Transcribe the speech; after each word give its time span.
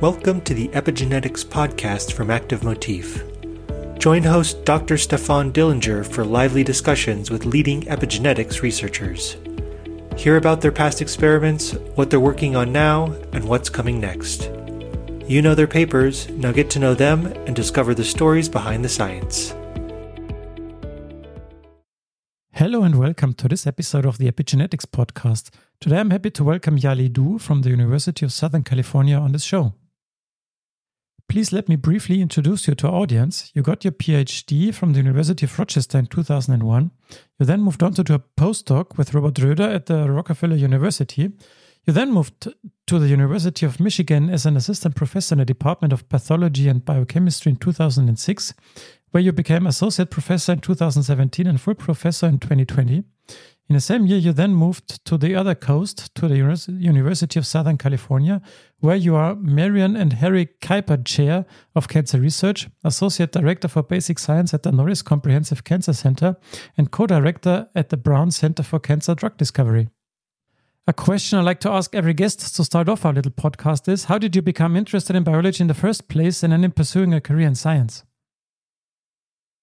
Welcome 0.00 0.42
to 0.42 0.54
the 0.54 0.68
Epigenetics 0.68 1.44
podcast 1.44 2.12
from 2.12 2.30
Active 2.30 2.62
Motif. 2.62 3.24
Join 3.98 4.22
host 4.22 4.64
Dr. 4.64 4.96
Stefan 4.96 5.52
Dillinger 5.52 6.06
for 6.06 6.24
lively 6.24 6.62
discussions 6.62 7.32
with 7.32 7.44
leading 7.44 7.82
epigenetics 7.82 8.62
researchers. 8.62 9.36
Hear 10.16 10.36
about 10.36 10.60
their 10.60 10.70
past 10.70 11.02
experiments, 11.02 11.72
what 11.96 12.10
they're 12.10 12.20
working 12.20 12.54
on 12.54 12.70
now, 12.70 13.06
and 13.32 13.42
what's 13.42 13.68
coming 13.68 13.98
next. 13.98 14.52
You 15.26 15.42
know 15.42 15.56
their 15.56 15.66
papers, 15.66 16.28
now 16.28 16.52
get 16.52 16.70
to 16.70 16.78
know 16.78 16.94
them 16.94 17.26
and 17.26 17.56
discover 17.56 17.92
the 17.92 18.04
stories 18.04 18.48
behind 18.48 18.84
the 18.84 18.88
science. 18.88 19.52
Hello 22.52 22.84
and 22.84 22.94
welcome 22.94 23.34
to 23.34 23.48
this 23.48 23.66
episode 23.66 24.06
of 24.06 24.18
the 24.18 24.30
Epigenetics 24.30 24.86
podcast. 24.86 25.50
Today 25.80 25.98
I'm 25.98 26.10
happy 26.10 26.30
to 26.30 26.44
welcome 26.44 26.78
Yali 26.78 27.12
Dou 27.12 27.38
from 27.38 27.62
the 27.62 27.70
University 27.70 28.24
of 28.24 28.32
Southern 28.32 28.62
California 28.62 29.16
on 29.16 29.32
this 29.32 29.42
show. 29.42 29.74
Please 31.28 31.52
let 31.52 31.68
me 31.68 31.76
briefly 31.76 32.22
introduce 32.22 32.66
you 32.66 32.74
to 32.74 32.88
our 32.88 32.94
audience. 32.94 33.50
You 33.54 33.60
got 33.60 33.84
your 33.84 33.92
PhD 33.92 34.74
from 34.74 34.94
the 34.94 35.00
University 35.00 35.44
of 35.44 35.58
Rochester 35.58 35.98
in 35.98 36.06
2001. 36.06 36.90
You 37.38 37.44
then 37.44 37.60
moved 37.60 37.82
on 37.82 37.92
to 37.94 38.02
do 38.02 38.14
a 38.14 38.18
postdoc 38.18 38.96
with 38.96 39.12
Robert 39.12 39.38
Roeder 39.38 39.68
at 39.68 39.86
the 39.86 40.10
Rockefeller 40.10 40.56
University. 40.56 41.30
You 41.84 41.92
then 41.92 42.12
moved 42.12 42.48
to 42.86 42.98
the 42.98 43.08
University 43.08 43.66
of 43.66 43.78
Michigan 43.78 44.30
as 44.30 44.46
an 44.46 44.56
assistant 44.56 44.96
professor 44.96 45.34
in 45.34 45.40
the 45.40 45.44
Department 45.44 45.92
of 45.92 46.08
Pathology 46.08 46.66
and 46.66 46.82
Biochemistry 46.82 47.50
in 47.50 47.56
2006, 47.56 48.54
where 49.10 49.22
you 49.22 49.32
became 49.32 49.66
associate 49.66 50.10
professor 50.10 50.52
in 50.52 50.60
2017 50.60 51.46
and 51.46 51.60
full 51.60 51.74
professor 51.74 52.26
in 52.26 52.38
2020. 52.38 53.04
In 53.68 53.74
the 53.74 53.80
same 53.82 54.06
year, 54.06 54.16
you 54.16 54.32
then 54.32 54.54
moved 54.54 55.04
to 55.04 55.18
the 55.18 55.34
other 55.34 55.54
coast, 55.54 56.14
to 56.14 56.26
the 56.26 56.36
University 56.36 57.38
of 57.38 57.46
Southern 57.46 57.76
California, 57.76 58.40
where 58.80 58.96
you 58.96 59.14
are 59.14 59.34
Marion 59.34 59.94
and 59.94 60.14
Harry 60.14 60.48
Kuiper 60.62 61.04
Chair 61.04 61.44
of 61.74 61.86
Cancer 61.86 62.18
Research, 62.18 62.68
Associate 62.82 63.30
Director 63.30 63.68
for 63.68 63.82
Basic 63.82 64.18
Science 64.18 64.54
at 64.54 64.62
the 64.62 64.72
Norris 64.72 65.02
Comprehensive 65.02 65.64
Cancer 65.64 65.92
Center, 65.92 66.38
and 66.78 66.90
co 66.90 67.06
director 67.06 67.68
at 67.74 67.90
the 67.90 67.98
Brown 67.98 68.30
Center 68.30 68.62
for 68.62 68.78
Cancer 68.78 69.14
Drug 69.14 69.36
Discovery. 69.36 69.90
A 70.86 70.94
question 70.94 71.38
I 71.38 71.42
like 71.42 71.60
to 71.60 71.70
ask 71.70 71.94
every 71.94 72.14
guest 72.14 72.56
to 72.56 72.64
start 72.64 72.88
off 72.88 73.04
our 73.04 73.12
little 73.12 73.32
podcast 73.32 73.86
is 73.86 74.04
How 74.04 74.16
did 74.16 74.34
you 74.34 74.40
become 74.40 74.76
interested 74.76 75.14
in 75.14 75.24
biology 75.24 75.60
in 75.60 75.68
the 75.68 75.74
first 75.74 76.08
place 76.08 76.42
and 76.42 76.54
then 76.54 76.64
in 76.64 76.70
pursuing 76.70 77.12
a 77.12 77.20
career 77.20 77.46
in 77.46 77.54
science? 77.54 78.04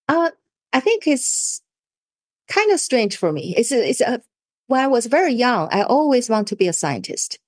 Uh, 0.08 0.30
I 0.72 0.80
think 0.80 1.08
it's 1.08 1.64
kind 2.48 2.72
of 2.72 2.80
strange 2.80 3.18
for 3.18 3.32
me. 3.32 3.54
It's 3.58 3.72
a, 3.72 3.90
it's 3.90 4.02
a, 4.02 4.22
when 4.68 4.82
I 4.82 4.88
was 4.88 5.06
very 5.06 5.34
young, 5.34 5.70
I 5.72 5.84
always 5.84 6.30
want 6.30 6.48
to 6.50 6.56
be 6.56 6.68
a 6.68 6.74
scientist. 6.74 7.40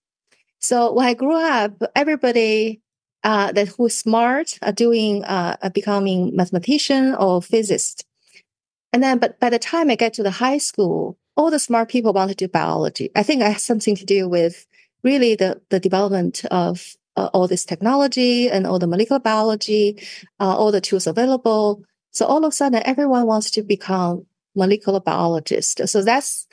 So 0.59 0.93
when 0.93 1.07
I 1.07 1.13
grew 1.13 1.35
up, 1.35 1.81
everybody 1.95 2.81
uh, 3.23 3.51
that 3.51 3.69
who's 3.69 3.97
smart 3.97 4.57
are 4.61 4.71
doing 4.71 5.23
uh, 5.23 5.57
becoming 5.73 6.35
mathematician 6.35 7.15
or 7.15 7.41
physicist. 7.41 8.05
And 8.93 9.03
then, 9.03 9.17
but 9.17 9.39
by 9.39 9.49
the 9.49 9.59
time 9.59 9.89
I 9.89 9.95
get 9.95 10.13
to 10.13 10.23
the 10.23 10.31
high 10.31 10.57
school, 10.57 11.17
all 11.35 11.51
the 11.51 11.59
smart 11.59 11.89
people 11.89 12.13
want 12.13 12.29
to 12.29 12.35
do 12.35 12.47
biology. 12.47 13.11
I 13.15 13.23
think 13.23 13.41
it 13.41 13.51
has 13.51 13.63
something 13.63 13.95
to 13.95 14.05
do 14.05 14.27
with 14.27 14.65
really 15.03 15.35
the, 15.35 15.61
the 15.69 15.79
development 15.79 16.45
of 16.45 16.95
uh, 17.15 17.29
all 17.33 17.47
this 17.47 17.65
technology 17.65 18.49
and 18.49 18.65
all 18.65 18.79
the 18.79 18.87
molecular 18.87 19.19
biology, 19.19 20.01
uh, 20.39 20.55
all 20.55 20.71
the 20.71 20.81
tools 20.81 21.07
available. 21.07 21.83
So 22.11 22.25
all 22.25 22.43
of 22.43 22.49
a 22.49 22.55
sudden, 22.55 22.81
everyone 22.85 23.27
wants 23.27 23.51
to 23.51 23.63
become 23.63 24.25
molecular 24.57 24.99
biologist. 24.99 25.87
So 25.87 26.03
that's 26.03 26.47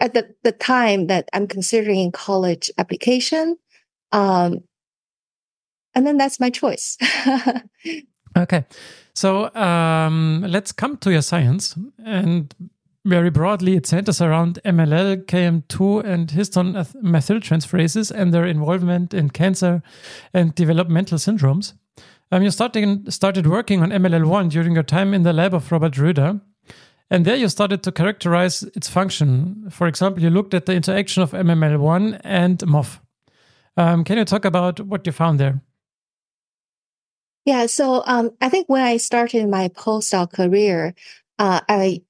at 0.00 0.14
the, 0.14 0.34
the 0.42 0.52
time 0.52 1.06
that 1.06 1.28
I'm 1.32 1.46
considering 1.46 2.12
college 2.12 2.70
application. 2.78 3.56
Um, 4.12 4.64
and 5.94 6.06
then 6.06 6.16
that's 6.16 6.40
my 6.40 6.50
choice. 6.50 6.96
okay. 8.36 8.64
So 9.14 9.52
um, 9.54 10.44
let's 10.46 10.72
come 10.72 10.96
to 10.98 11.10
your 11.10 11.22
science. 11.22 11.76
And 12.04 12.54
very 13.04 13.30
broadly, 13.30 13.74
it 13.74 13.86
centers 13.86 14.20
around 14.20 14.60
MLL, 14.64 15.24
KMT2, 15.24 16.04
and 16.04 16.28
histone 16.28 16.74
methyltransferases 17.02 18.10
and 18.10 18.32
their 18.32 18.46
involvement 18.46 19.14
in 19.14 19.30
cancer 19.30 19.82
and 20.34 20.54
developmental 20.54 21.18
syndromes. 21.18 21.72
Um, 22.30 22.42
you 22.42 22.50
started, 22.50 23.12
started 23.12 23.46
working 23.46 23.82
on 23.82 23.90
MLL1 23.90 24.50
during 24.50 24.74
your 24.74 24.82
time 24.82 25.14
in 25.14 25.22
the 25.22 25.32
lab 25.32 25.54
of 25.54 25.72
Robert 25.72 25.96
Roeder. 25.96 26.40
And 27.10 27.24
there 27.24 27.36
you 27.36 27.48
started 27.48 27.82
to 27.84 27.92
characterize 27.92 28.62
its 28.74 28.88
function. 28.88 29.68
For 29.70 29.86
example, 29.86 30.22
you 30.22 30.30
looked 30.30 30.52
at 30.52 30.66
the 30.66 30.74
interaction 30.74 31.22
of 31.22 31.30
MML1 31.32 32.20
and 32.22 32.58
MOF. 32.58 33.00
Um, 33.76 34.04
can 34.04 34.18
you 34.18 34.24
talk 34.24 34.44
about 34.44 34.80
what 34.80 35.06
you 35.06 35.12
found 35.12 35.40
there? 35.40 35.62
Yeah, 37.46 37.64
so 37.66 38.02
um, 38.06 38.32
I 38.42 38.50
think 38.50 38.68
when 38.68 38.82
I 38.82 38.98
started 38.98 39.48
my 39.48 39.68
postdoc 39.68 40.34
career, 40.34 40.94
uh, 41.38 41.60
I 41.66 42.02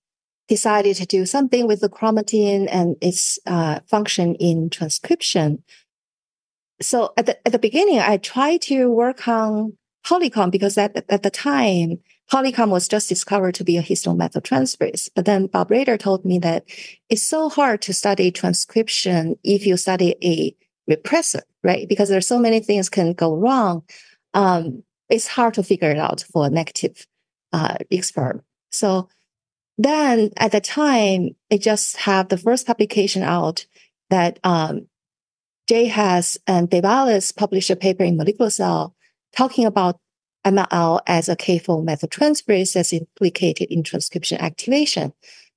decided 0.48 0.96
to 0.96 1.06
do 1.06 1.26
something 1.26 1.68
with 1.68 1.80
the 1.80 1.88
chromatin 1.88 2.66
and 2.68 2.96
its 3.00 3.38
uh, 3.46 3.78
function 3.86 4.34
in 4.36 4.70
transcription. 4.70 5.62
So 6.80 7.12
at 7.16 7.26
the, 7.26 7.46
at 7.46 7.52
the 7.52 7.58
beginning, 7.58 8.00
I 8.00 8.16
tried 8.16 8.62
to 8.62 8.90
work 8.90 9.28
on 9.28 9.76
Polycomb 10.04 10.50
because 10.50 10.76
at, 10.78 11.04
at 11.08 11.22
the 11.22 11.30
time, 11.30 11.98
Polycomb 12.30 12.68
was 12.68 12.88
just 12.88 13.08
discovered 13.08 13.54
to 13.54 13.64
be 13.64 13.78
a 13.78 13.82
histone 13.82 14.18
methyltransferase. 14.18 15.08
But 15.14 15.24
then 15.24 15.46
Bob 15.46 15.70
Roeder 15.70 15.96
told 15.96 16.24
me 16.24 16.38
that 16.40 16.64
it's 17.08 17.22
so 17.22 17.48
hard 17.48 17.80
to 17.82 17.94
study 17.94 18.30
transcription 18.30 19.38
if 19.42 19.66
you 19.66 19.76
study 19.76 20.14
a 20.22 20.54
repressor, 20.90 21.40
right? 21.64 21.88
Because 21.88 22.08
there's 22.08 22.26
so 22.26 22.38
many 22.38 22.60
things 22.60 22.90
can 22.90 23.14
go 23.14 23.34
wrong. 23.34 23.82
Um, 24.34 24.82
it's 25.08 25.26
hard 25.26 25.54
to 25.54 25.62
figure 25.62 25.90
it 25.90 25.98
out 25.98 26.24
for 26.30 26.46
a 26.46 26.50
negative 26.50 27.06
uh, 27.52 27.76
experiment. 27.90 28.44
So 28.70 29.08
then 29.78 30.30
at 30.36 30.52
the 30.52 30.60
time, 30.60 31.30
I 31.50 31.56
just 31.56 31.96
have 31.98 32.28
the 32.28 32.36
first 32.36 32.66
publication 32.66 33.22
out 33.22 33.64
that 34.10 34.38
um, 34.44 34.86
Jay 35.66 35.86
Hess 35.86 36.36
and 36.46 36.68
Dave 36.68 36.84
Allis 36.84 37.32
published 37.32 37.70
a 37.70 37.76
paper 37.76 38.04
in 38.04 38.16
Molecular 38.16 38.50
Cell 38.50 38.94
talking 39.34 39.64
about 39.64 39.98
MLL 40.44 41.00
as 41.06 41.28
a 41.28 41.36
K4 41.36 41.84
methyltransferase 41.84 42.74
that's 42.74 42.92
implicated 42.92 43.68
in 43.70 43.82
transcription 43.82 44.38
activation. 44.40 45.12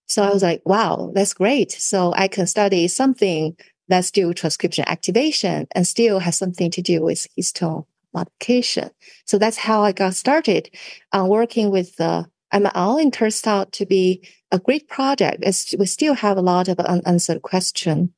So 0.08 0.24
I 0.24 0.30
was 0.30 0.44
like, 0.44 0.62
wow, 0.66 1.12
that's 1.14 1.34
great. 1.34 1.72
So 1.72 2.14
I 2.16 2.28
can 2.28 2.47
study 2.47 2.88
something 2.88 3.56
that's 3.88 4.12
due 4.12 4.34
transcription 4.34 4.86
activation 4.88 5.68
and 5.72 5.88
still 5.88 6.19
has 6.19 6.38
something 6.38 6.72
to 6.72 6.81
do 6.81 7.02
with 7.02 7.28
histone 7.40 7.86
modification. 8.14 8.90
So 9.25 9.38
that's 9.38 9.58
how 9.58 9.84
I 9.84 9.92
got 9.92 10.16
started 10.16 10.69
on 11.13 11.30
working 11.30 11.72
with 11.72 11.96
the 11.96 12.28
ML. 12.53 13.06
It 13.06 13.13
turns 13.13 13.46
out 13.48 13.72
to 13.74 13.86
be 13.86 14.28
a 14.52 14.59
great 14.59 14.90
project. 14.90 15.40
It's, 15.44 15.74
we 15.78 15.86
still 15.86 16.13
have 16.13 16.38
a 16.38 16.42
lot 16.42 16.68
of 16.68 16.80
unanswered 16.80 17.42
questions. 17.42 18.09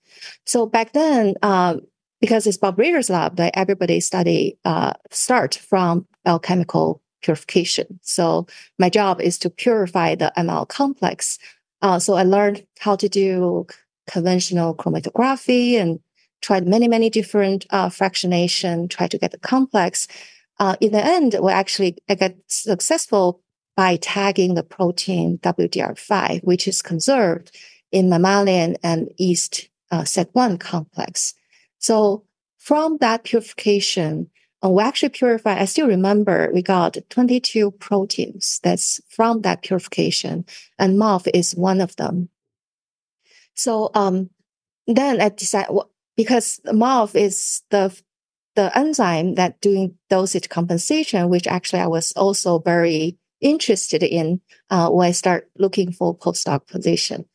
So 0.45 0.65
back 0.65 0.93
then, 0.93 1.35
um, 1.41 1.81
because 2.21 2.47
it's 2.47 2.57
Bob 2.57 2.79
Roeder's 2.79 3.09
lab 3.09 3.35
that 3.35 3.51
everybody 3.55 3.99
study 3.99 4.57
uh, 4.63 4.93
start 5.11 5.55
from 5.55 6.07
alchemical 6.25 7.01
purification. 7.21 7.99
So 8.01 8.47
my 8.77 8.89
job 8.89 9.21
is 9.21 9.37
to 9.39 9.49
purify 9.49 10.15
the 10.15 10.31
ML 10.37 10.67
complex. 10.67 11.39
Uh, 11.81 11.99
so 11.99 12.15
I 12.15 12.23
learned 12.23 12.65
how 12.79 12.95
to 12.95 13.09
do 13.09 13.65
conventional 14.09 14.75
chromatography 14.75 15.79
and 15.79 15.99
tried 16.41 16.67
many, 16.67 16.87
many 16.87 17.09
different 17.09 17.65
uh, 17.69 17.89
fractionation, 17.89 18.89
tried 18.89 19.11
to 19.11 19.17
get 19.17 19.31
the 19.31 19.39
complex. 19.39 20.07
Uh, 20.59 20.75
in 20.81 20.91
the 20.91 21.03
end, 21.03 21.35
we 21.41 21.51
actually 21.51 21.97
I 22.09 22.15
got 22.15 22.33
successful 22.47 23.41
by 23.75 23.95
tagging 23.95 24.53
the 24.53 24.63
protein 24.63 25.39
WDR5, 25.39 26.43
which 26.43 26.67
is 26.67 26.81
conserved 26.81 27.55
in 27.91 28.09
mammalian 28.09 28.77
and 28.83 29.09
yeast 29.17 29.69
uh, 29.91 30.01
SET1 30.01 30.59
complex. 30.59 31.33
So 31.79 32.25
from 32.59 32.97
that 32.99 33.23
purification, 33.23 34.29
we 34.69 34.81
actually 34.81 35.09
purify. 35.09 35.59
I 35.59 35.65
still 35.65 35.87
remember 35.87 36.49
we 36.53 36.61
got 36.61 36.97
22 37.09 37.71
proteins 37.71 38.59
that's 38.63 39.01
from 39.09 39.41
that 39.41 39.61
purification 39.61 40.45
and 40.79 40.97
MOF 40.97 41.27
is 41.33 41.53
one 41.53 41.81
of 41.81 41.95
them. 41.97 42.29
So, 43.55 43.91
um, 43.93 44.29
then 44.87 45.21
I 45.21 45.29
decided 45.29 45.77
because 46.15 46.61
MOF 46.65 47.15
is 47.15 47.61
the, 47.71 47.97
the 48.55 48.75
enzyme 48.77 49.35
that 49.35 49.59
doing 49.61 49.95
dosage 50.09 50.49
compensation, 50.49 51.29
which 51.29 51.47
actually 51.47 51.81
I 51.81 51.87
was 51.87 52.11
also 52.13 52.59
very 52.59 53.17
interested 53.41 54.01
in, 54.01 54.41
uh, 54.69 54.89
when 54.89 55.07
I 55.07 55.11
start 55.11 55.49
looking 55.57 55.91
for 55.91 56.17
postdoc 56.17 56.67
position. 56.67 57.25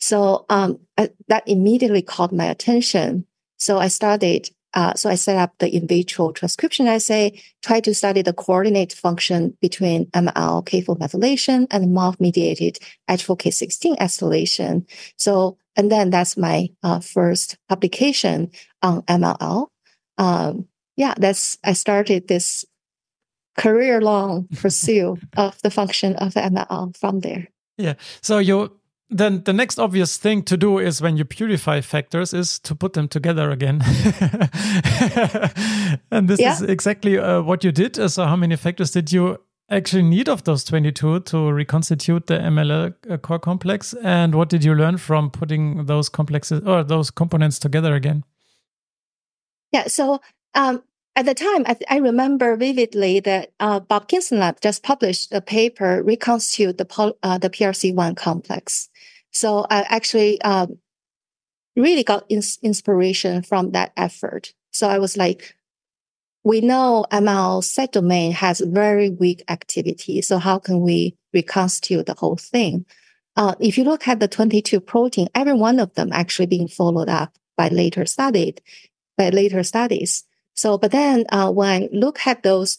So, 0.00 0.46
um, 0.48 0.80
I, 0.98 1.10
that 1.28 1.44
immediately 1.46 2.02
caught 2.02 2.32
my 2.32 2.46
attention. 2.46 3.26
So 3.58 3.78
I 3.78 3.86
started 3.86 4.50
uh, 4.74 4.94
so 4.94 5.10
I 5.10 5.16
set 5.16 5.36
up 5.36 5.58
the 5.58 5.68
in 5.68 5.86
vitro 5.86 6.32
transcription 6.32 6.86
assay, 6.86 7.42
try 7.62 7.80
to 7.80 7.94
study 7.94 8.22
the 8.22 8.32
coordinate 8.32 8.92
function 8.92 9.56
between 9.60 10.06
ML 10.06 10.64
K4 10.64 10.98
methylation 10.98 11.66
and 11.70 11.94
MOF 11.94 12.18
mediated 12.20 12.78
H4K16 13.08 13.98
acetylation. 13.98 14.86
So, 15.16 15.58
and 15.76 15.90
then 15.90 16.10
that's 16.10 16.36
my 16.36 16.68
uh, 16.82 17.00
first 17.00 17.58
publication 17.68 18.50
on 18.82 19.02
MLL. 19.02 19.68
Um, 20.18 20.68
yeah, 20.96 21.14
that's 21.18 21.58
I 21.64 21.74
started 21.74 22.28
this 22.28 22.64
career 23.58 24.00
long 24.00 24.48
pursuit 24.56 25.20
of 25.36 25.60
the 25.62 25.70
function 25.70 26.16
of 26.16 26.34
the 26.34 26.40
ML 26.40 26.96
from 26.96 27.20
there. 27.20 27.48
Yeah. 27.76 27.94
So 28.20 28.38
you 28.38 28.78
then 29.12 29.42
the 29.44 29.52
next 29.52 29.78
obvious 29.78 30.16
thing 30.16 30.42
to 30.44 30.56
do 30.56 30.78
is 30.78 31.02
when 31.02 31.16
you 31.16 31.24
purify 31.24 31.80
factors 31.80 32.32
is 32.32 32.58
to 32.60 32.74
put 32.74 32.94
them 32.94 33.08
together 33.08 33.50
again. 33.50 33.82
and 36.10 36.28
this 36.28 36.40
yeah. 36.40 36.52
is 36.52 36.62
exactly 36.62 37.18
uh, 37.18 37.42
what 37.42 37.62
you 37.62 37.72
did. 37.72 37.96
So 38.10 38.24
how 38.24 38.36
many 38.36 38.56
factors 38.56 38.90
did 38.90 39.12
you 39.12 39.38
actually 39.70 40.02
need 40.02 40.28
of 40.28 40.44
those 40.44 40.64
22 40.64 41.20
to 41.20 41.50
reconstitute 41.50 42.26
the 42.26 42.38
ML 42.38 42.94
uh, 43.10 43.16
core 43.18 43.38
complex 43.38 43.94
and 44.02 44.34
what 44.34 44.48
did 44.48 44.64
you 44.64 44.74
learn 44.74 44.98
from 44.98 45.30
putting 45.30 45.86
those 45.86 46.08
complexes 46.08 46.62
or 46.66 46.84
those 46.84 47.10
components 47.10 47.58
together 47.58 47.94
again? 47.94 48.24
Yeah, 49.72 49.86
so 49.86 50.20
um, 50.54 50.82
at 51.16 51.26
the 51.26 51.34
time, 51.34 51.64
I, 51.66 51.76
I 51.90 51.96
remember 51.98 52.56
vividly 52.56 53.20
that 53.20 53.52
uh, 53.60 53.80
Bob 53.80 54.08
Kingston 54.08 54.38
Lab 54.38 54.60
just 54.60 54.82
published 54.82 55.32
a 55.32 55.40
paper 55.40 56.02
reconstitute 56.02 56.78
the 56.78 57.14
uh, 57.22 57.38
the 57.38 57.50
PRC1 57.50 58.16
complex. 58.16 58.88
So 59.32 59.66
I 59.68 59.82
actually 59.88 60.40
um, 60.42 60.78
really 61.76 62.04
got 62.04 62.24
ins- 62.28 62.58
inspiration 62.62 63.42
from 63.42 63.72
that 63.72 63.92
effort. 63.96 64.52
So 64.70 64.88
I 64.88 64.98
was 64.98 65.16
like, 65.16 65.56
we 66.44 66.60
know 66.60 67.06
ML 67.10 67.62
set 67.62 67.92
domain 67.92 68.32
has 68.32 68.60
very 68.60 69.10
weak 69.10 69.42
activity. 69.48 70.22
So 70.22 70.38
how 70.38 70.58
can 70.58 70.80
we 70.80 71.16
reconstitute 71.32 72.06
the 72.06 72.14
whole 72.14 72.36
thing? 72.36 72.84
Uh, 73.36 73.54
if 73.60 73.78
you 73.78 73.84
look 73.84 74.06
at 74.08 74.20
the 74.20 74.28
22 74.28 74.80
protein, 74.80 75.28
every 75.34 75.54
one 75.54 75.78
of 75.80 75.94
them 75.94 76.10
actually 76.12 76.46
being 76.46 76.68
followed 76.68 77.08
up 77.08 77.34
by 77.56 77.68
later 77.68 78.04
studied, 78.04 78.60
by 79.16 79.30
later 79.30 79.62
studies. 79.62 80.24
So, 80.54 80.76
but 80.76 80.90
then 80.90 81.24
uh, 81.30 81.50
when 81.50 81.84
I 81.84 81.88
look 81.92 82.26
at 82.26 82.42
those 82.42 82.78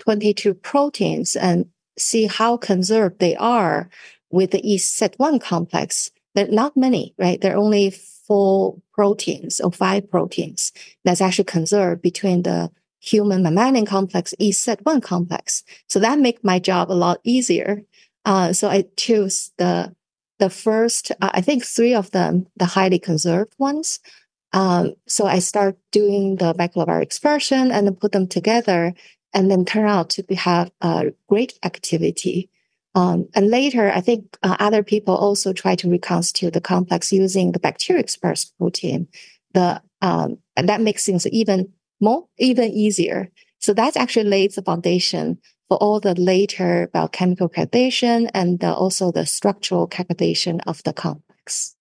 22 0.00 0.54
proteins 0.54 1.34
and 1.34 1.66
see 1.98 2.26
how 2.26 2.56
conserved 2.56 3.18
they 3.18 3.34
are 3.36 3.90
with 4.30 4.50
the 4.50 4.62
ESET1 4.62 5.40
complex, 5.40 6.10
there 6.34 6.46
are 6.46 6.52
not 6.52 6.76
many, 6.76 7.14
right? 7.18 7.40
There 7.40 7.54
are 7.54 7.58
only 7.58 7.90
four 7.90 8.76
proteins 8.92 9.60
or 9.60 9.72
five 9.72 10.10
proteins 10.10 10.72
that's 11.04 11.20
actually 11.20 11.44
conserved 11.44 12.02
between 12.02 12.42
the 12.42 12.70
human 13.00 13.42
mammalian 13.42 13.86
complex, 13.86 14.34
ESET1 14.40 15.02
complex. 15.02 15.64
So 15.88 15.98
that 16.00 16.18
make 16.18 16.44
my 16.44 16.58
job 16.58 16.90
a 16.90 16.94
lot 16.94 17.20
easier. 17.24 17.82
Uh, 18.24 18.52
so 18.52 18.68
I 18.68 18.84
choose 18.96 19.52
the 19.58 19.94
the 20.38 20.50
first, 20.50 21.10
uh, 21.20 21.30
I 21.34 21.40
think 21.40 21.64
three 21.64 21.94
of 21.94 22.12
them, 22.12 22.46
the 22.56 22.64
highly 22.64 23.00
conserved 23.00 23.54
ones, 23.58 23.98
um, 24.52 24.94
so 25.06 25.26
I 25.26 25.40
start 25.40 25.76
doing 25.92 26.36
the 26.36 26.54
bacterial 26.54 27.02
expression 27.02 27.70
and 27.70 27.86
then 27.86 27.96
put 27.96 28.12
them 28.12 28.26
together 28.26 28.94
and 29.34 29.50
then 29.50 29.64
turn 29.64 29.88
out 29.88 30.10
to 30.10 30.22
be, 30.22 30.34
have 30.36 30.70
a 30.80 31.12
great 31.28 31.58
activity. 31.62 32.48
Um, 32.94 33.28
and 33.34 33.48
later, 33.48 33.90
I 33.90 34.00
think 34.00 34.36
uh, 34.42 34.56
other 34.58 34.82
people 34.82 35.14
also 35.16 35.52
try 35.52 35.76
to 35.76 35.90
reconstitute 35.90 36.54
the 36.54 36.60
complex 36.60 37.12
using 37.12 37.52
the 37.52 37.60
bacteria 37.60 38.00
expressed 38.00 38.56
protein. 38.58 39.08
The 39.54 39.82
um, 40.00 40.38
and 40.56 40.68
that 40.68 40.80
makes 40.80 41.04
things 41.04 41.26
even 41.26 41.72
more, 42.00 42.26
even 42.38 42.70
easier. 42.70 43.30
So 43.60 43.74
that 43.74 43.96
actually 43.96 44.28
lays 44.28 44.54
the 44.54 44.62
foundation 44.62 45.38
for 45.68 45.76
all 45.78 46.00
the 46.00 46.14
later 46.14 46.88
biochemical 46.92 47.48
calculation 47.48 48.28
and 48.28 48.60
the, 48.60 48.72
also 48.72 49.12
the 49.12 49.26
structural 49.26 49.86
calculation 49.86 50.60
of 50.60 50.82
the 50.84 50.92
complex. 50.92 51.74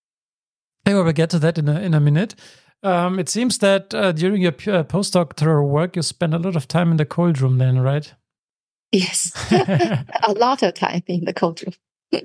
I 0.86 0.94
will 0.94 1.12
get 1.12 1.30
to 1.32 1.40
that 1.40 1.58
in 1.58 1.70
a, 1.70 1.80
in 1.80 1.94
a 1.94 2.00
minute. 2.00 2.36
Um, 2.84 3.20
it 3.20 3.30
seems 3.30 3.58
that 3.60 3.94
uh, 3.94 4.12
during 4.12 4.42
your 4.42 4.52
uh, 4.52 4.84
postdoctoral 4.84 5.68
work, 5.68 5.96
you 5.96 6.02
spend 6.02 6.34
a 6.34 6.40
lot 6.40 6.56
of 6.56 6.68
time 6.68 6.92
in 6.92 6.98
the 6.98 7.06
cold 7.06 7.42
room, 7.42 7.58
then, 7.58 7.80
right? 7.80 8.14
Yes, 8.92 9.32
a 9.52 10.34
lot 10.34 10.64
of 10.64 10.74
time 10.74 11.04
in 11.08 11.26
the 11.26 11.34
cold 11.34 11.62
room. 11.62 11.74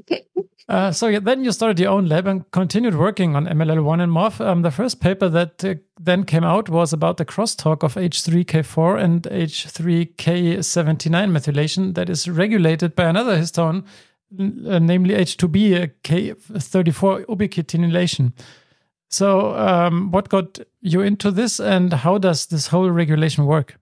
uh, 0.69 0.93
so 0.93 1.09
yeah, 1.09 1.19
then 1.19 1.45
you 1.45 1.51
started 1.51 1.81
your 1.81 1.91
own 1.91 2.07
lab 2.07 2.27
and 2.27 2.49
continued 2.53 2.95
working 2.95 3.35
on 3.35 3.47
MLL1 3.47 4.01
and 4.01 4.13
MOF. 4.13 4.41
Um, 4.41 4.63
the 4.63 4.71
first 4.71 5.01
paper 5.01 5.29
that 5.29 5.65
uh, 5.65 5.75
then 6.01 6.25
came 6.25 6.45
out 6.45 6.69
was 6.69 6.93
about 6.93 7.17
the 7.17 7.25
crosstalk 7.25 7.83
of 7.83 7.95
H3K4 7.95 9.03
and 9.03 9.23
H3K79 9.23 11.31
methylation 11.31 11.95
that 11.95 12.09
is 12.09 12.29
regulated 12.29 12.95
by 12.95 13.05
another 13.05 13.37
histone 13.37 13.85
uh, 14.39 14.79
namely 14.79 15.15
H2B, 15.15 15.83
uh, 15.83 15.87
K34 16.05 17.27
ubiquitinylation. 17.27 18.33
So, 19.11 19.55
um, 19.55 20.11
what 20.11 20.31
got 20.31 20.59
you 20.81 21.03
into 21.03 21.31
this, 21.31 21.61
and 21.61 21.93
how 21.93 22.17
does 22.17 22.47
this 22.47 22.69
whole 22.69 22.91
regulation 22.91 23.45
work? 23.45 23.79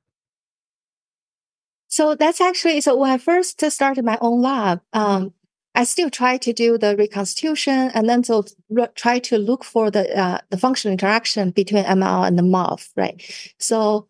So 1.91 2.15
that's 2.15 2.41
actually 2.41 2.81
so 2.81 2.97
when 2.97 3.11
I 3.11 3.19
first 3.19 3.61
started 3.71 4.05
my 4.05 4.17
own 4.21 4.41
lab, 4.41 4.81
um, 4.93 5.35
I 5.75 5.85
still 5.85 6.09
try 6.09 6.37
to 6.39 6.53
do 6.53 6.79
the 6.79 6.97
reconstitution 6.97 7.91
and 7.95 8.09
then 8.09 8.25
so 8.25 8.45
re- 8.69 8.89
try 8.95 9.19
to 9.21 9.39
look 9.39 9.65
for 9.65 9.91
the 9.91 10.17
uh, 10.17 10.39
the 10.51 10.57
functional 10.57 10.93
interaction 10.93 11.51
between 11.51 11.85
ML 11.85 12.27
and 12.27 12.39
the 12.39 12.43
MOF, 12.43 12.91
right? 12.97 13.21
So 13.59 14.09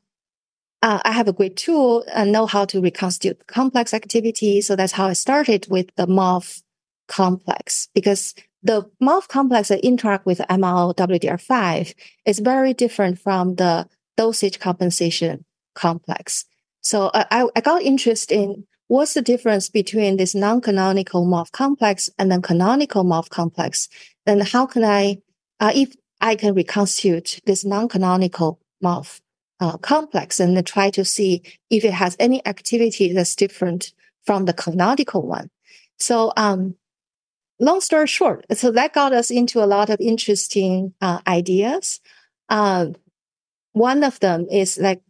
uh, 0.82 1.00
I 1.04 1.12
have 1.12 1.28
a 1.28 1.32
great 1.32 1.56
tool 1.56 2.04
and 2.14 2.32
know 2.32 2.46
how 2.46 2.64
to 2.66 2.80
reconstitute 2.80 3.46
complex 3.46 3.92
activity. 3.94 4.60
So 4.60 4.76
that's 4.76 4.92
how 4.92 5.08
I 5.08 5.14
started 5.14 5.66
with 5.70 5.94
the 5.96 6.06
MOF 6.06 6.62
complex 7.08 7.88
because 7.94 8.34
the 8.62 8.90
MOF 9.02 9.26
complex 9.28 9.68
that 9.68 9.84
interact 9.84 10.26
with 10.26 10.38
ML 10.38 10.94
WDR5 10.96 11.94
is 12.26 12.38
very 12.40 12.74
different 12.74 13.18
from 13.18 13.56
the 13.56 13.88
dosage 14.16 14.58
compensation 14.58 15.44
complex. 15.74 16.44
So 16.80 17.06
uh, 17.08 17.24
I, 17.30 17.46
I 17.54 17.60
got 17.60 17.82
interested 17.82 18.34
in 18.34 18.66
what's 18.88 19.14
the 19.14 19.22
difference 19.22 19.68
between 19.68 20.16
this 20.16 20.34
non-canonical 20.34 21.26
MOF 21.26 21.52
complex 21.52 22.10
and 22.18 22.30
then 22.30 22.42
canonical 22.42 23.04
MOF 23.04 23.28
complex. 23.28 23.88
And 24.26 24.42
how 24.42 24.66
can 24.66 24.84
I, 24.84 25.18
uh, 25.60 25.72
if 25.74 25.94
I 26.20 26.34
can 26.34 26.54
reconstitute 26.54 27.40
this 27.46 27.64
non-canonical 27.64 28.58
MOF 28.82 29.20
uh, 29.60 29.76
complex 29.76 30.40
and 30.40 30.66
try 30.66 30.90
to 30.90 31.04
see 31.04 31.42
if 31.68 31.84
it 31.84 31.92
has 31.92 32.16
any 32.18 32.44
activity 32.46 33.12
that's 33.12 33.36
different 33.36 33.92
from 34.24 34.46
the 34.46 34.52
canonical 34.52 35.26
one. 35.26 35.50
So, 35.98 36.32
um, 36.36 36.76
long 37.58 37.80
story 37.80 38.06
short, 38.06 38.46
so 38.52 38.70
that 38.70 38.94
got 38.94 39.12
us 39.12 39.30
into 39.30 39.62
a 39.62 39.66
lot 39.66 39.90
of 39.90 40.00
interesting 40.00 40.94
uh, 41.00 41.20
ideas. 41.26 42.00
Um, 42.48 42.96
one 43.72 44.02
of 44.02 44.18
them 44.20 44.46
is 44.50 44.78
like 44.78 45.02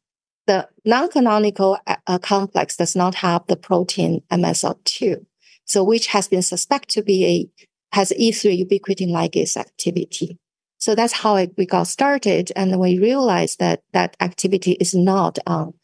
the 0.50 0.68
non-canonical 0.84 1.78
uh, 1.86 1.96
uh 2.08 2.18
complex 2.18 2.76
does 2.76 2.96
not 2.96 3.14
have 3.14 3.46
the 3.46 3.56
protein 3.56 4.22
MSL2, 4.32 5.24
so 5.64 5.84
which 5.84 6.08
has 6.08 6.26
been 6.26 6.42
suspected 6.42 6.90
to 6.96 7.02
be 7.02 7.18
a 7.24 7.64
has 7.96 8.12
E3 8.18 8.64
ubiquitin 8.64 9.10
ligase 9.10 9.56
activity. 9.56 10.38
So 10.78 10.94
that's 10.94 11.12
how 11.12 11.36
it, 11.36 11.52
we 11.56 11.66
got 11.66 11.86
started. 11.86 12.50
And 12.56 12.80
we 12.80 12.98
realized 12.98 13.58
that 13.60 13.82
that 13.92 14.16
activity 14.20 14.72
is 14.80 14.94
not 14.94 15.38
on 15.46 15.74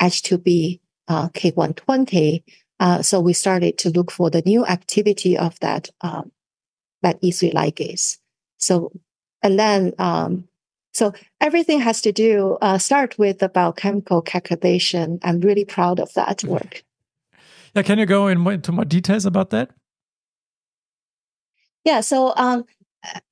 H2B 0.00 0.80
uh, 1.08 1.28
K120. 1.30 2.44
Uh, 2.80 3.02
so 3.02 3.20
we 3.20 3.32
started 3.32 3.76
to 3.78 3.90
look 3.90 4.10
for 4.10 4.30
the 4.30 4.42
new 4.46 4.64
activity 4.64 5.36
of 5.36 5.58
that, 5.60 5.90
um, 6.00 6.32
that 7.02 7.20
E3 7.20 7.52
ligase. 7.52 8.18
So, 8.58 8.92
and 9.42 9.58
then, 9.58 9.92
um, 9.98 10.48
so 10.94 11.12
everything 11.40 11.80
has 11.80 12.00
to 12.02 12.12
do, 12.12 12.56
uh, 12.62 12.78
start 12.78 13.18
with 13.18 13.40
the 13.40 13.48
biochemical 13.48 14.22
calculation. 14.22 15.18
I'm 15.22 15.40
really 15.40 15.64
proud 15.64 15.98
of 15.98 16.12
that 16.14 16.44
work. 16.44 16.84
Yeah, 17.74 17.82
can 17.82 17.98
you 17.98 18.06
go 18.06 18.28
in 18.28 18.46
into 18.46 18.70
more 18.70 18.84
details 18.84 19.26
about 19.26 19.50
that? 19.50 19.70
Yeah, 21.84 22.00
so 22.00 22.32
um, 22.36 22.64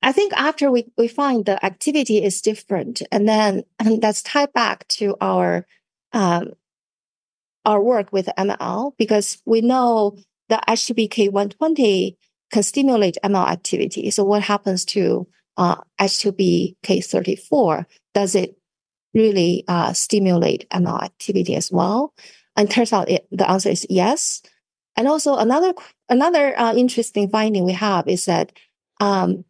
I 0.01 0.11
think 0.11 0.33
after 0.33 0.69
we, 0.69 0.91
we 0.97 1.07
find 1.07 1.45
the 1.45 1.63
activity 1.65 2.21
is 2.21 2.41
different, 2.41 3.01
and 3.11 3.27
then 3.27 3.63
and 3.79 4.01
that's 4.01 4.21
tied 4.21 4.51
back 4.53 4.87
to 4.89 5.15
our 5.21 5.65
um, 6.11 6.51
our 7.65 7.81
work 7.81 8.11
with 8.11 8.29
ML 8.37 8.91
because 8.97 9.41
we 9.45 9.61
know 9.61 10.17
the 10.49 10.61
H2BK120 10.67 12.17
can 12.51 12.63
stimulate 12.63 13.17
ML 13.23 13.47
activity. 13.47 14.11
So 14.11 14.23
what 14.25 14.43
happens 14.43 14.83
to 14.85 15.27
uh, 15.57 15.75
H2BK34? 15.99 17.85
Does 18.13 18.35
it 18.35 18.57
really 19.13 19.63
uh, 19.67 19.93
stimulate 19.93 20.69
ML 20.69 21.01
activity 21.01 21.55
as 21.55 21.71
well? 21.71 22.13
And 22.55 22.69
turns 22.69 22.93
out 22.93 23.09
it, 23.09 23.27
the 23.31 23.49
answer 23.49 23.69
is 23.69 23.85
yes. 23.89 24.41
And 24.95 25.07
also 25.07 25.35
another 25.37 25.73
another 26.09 26.59
uh, 26.59 26.73
interesting 26.75 27.29
finding 27.29 27.65
we 27.65 27.73
have 27.73 28.07
is 28.07 28.25
that 28.25 28.51
um, 28.99 29.43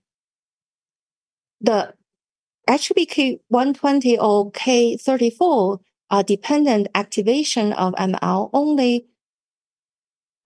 the 1.60 1.94
HBK120 2.70 4.18
or 4.22 4.52
K34 4.52 5.80
uh, 6.10 6.24
dependent 6.24 6.88
activation 6.96 7.74
of 7.74 7.94
ML 7.96 8.50
only 8.54 9.08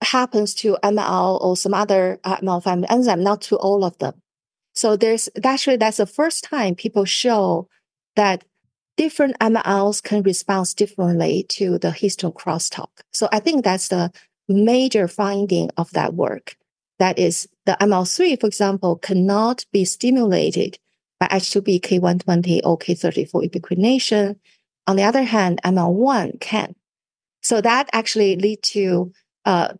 happens 0.02 0.54
to 0.54 0.76
ML 0.82 1.40
or 1.40 1.56
some 1.56 1.74
other 1.74 2.18
uh, 2.24 2.38
ML 2.38 2.62
family 2.62 2.88
enzyme, 2.88 3.22
not 3.22 3.40
to 3.42 3.56
all 3.56 3.84
of 3.84 3.98
them. 3.98 4.14
So 4.78 4.96
there's 4.96 5.28
actually 5.42 5.76
that's 5.76 5.96
the 5.96 6.06
first 6.06 6.44
time 6.44 6.76
people 6.76 7.04
show 7.04 7.68
that 8.14 8.44
different 8.96 9.36
MLs 9.40 10.00
can 10.00 10.22
respond 10.22 10.72
differently 10.76 11.44
to 11.48 11.78
the 11.78 11.88
histone 11.88 12.32
crosstalk. 12.32 12.90
So 13.12 13.28
I 13.32 13.40
think 13.40 13.64
that's 13.64 13.88
the 13.88 14.12
major 14.48 15.08
finding 15.08 15.70
of 15.76 15.90
that 15.94 16.14
work. 16.14 16.56
That 17.00 17.18
is, 17.18 17.48
the 17.66 17.76
ML3, 17.80 18.40
for 18.40 18.46
example, 18.46 18.94
cannot 18.94 19.66
be 19.72 19.84
stimulated 19.84 20.78
by 21.18 21.26
H2B 21.26 21.80
K120 21.80 22.60
or 22.62 22.78
K34 22.78 23.50
ubiquitination. 23.50 24.36
On 24.86 24.94
the 24.94 25.02
other 25.02 25.24
hand, 25.24 25.60
ML1 25.64 26.40
can. 26.40 26.76
So 27.42 27.60
that 27.60 27.90
actually 27.92 28.36
lead 28.36 28.62
to 28.74 29.12
uh, 29.44 29.74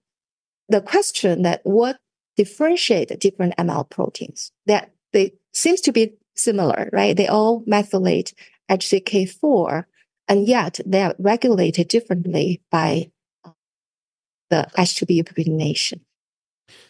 the 0.68 0.80
question 0.80 1.42
that 1.42 1.60
what 1.62 1.98
differentiate 2.38 3.18
different 3.18 3.54
ML 3.58 3.90
proteins 3.90 4.52
that 4.66 4.92
they 5.12 5.32
seems 5.52 5.80
to 5.82 5.92
be 5.92 6.12
similar, 6.36 6.88
right? 6.92 7.16
They 7.16 7.26
all 7.26 7.62
methylate 7.64 8.32
HCK4, 8.70 9.84
and 10.28 10.46
yet 10.46 10.78
they 10.86 11.02
are 11.02 11.16
regulated 11.18 11.88
differently 11.88 12.62
by 12.70 13.10
uh, 13.44 13.50
the 14.50 14.68
H2B 14.78 15.24
ubiquitination. 15.24 16.00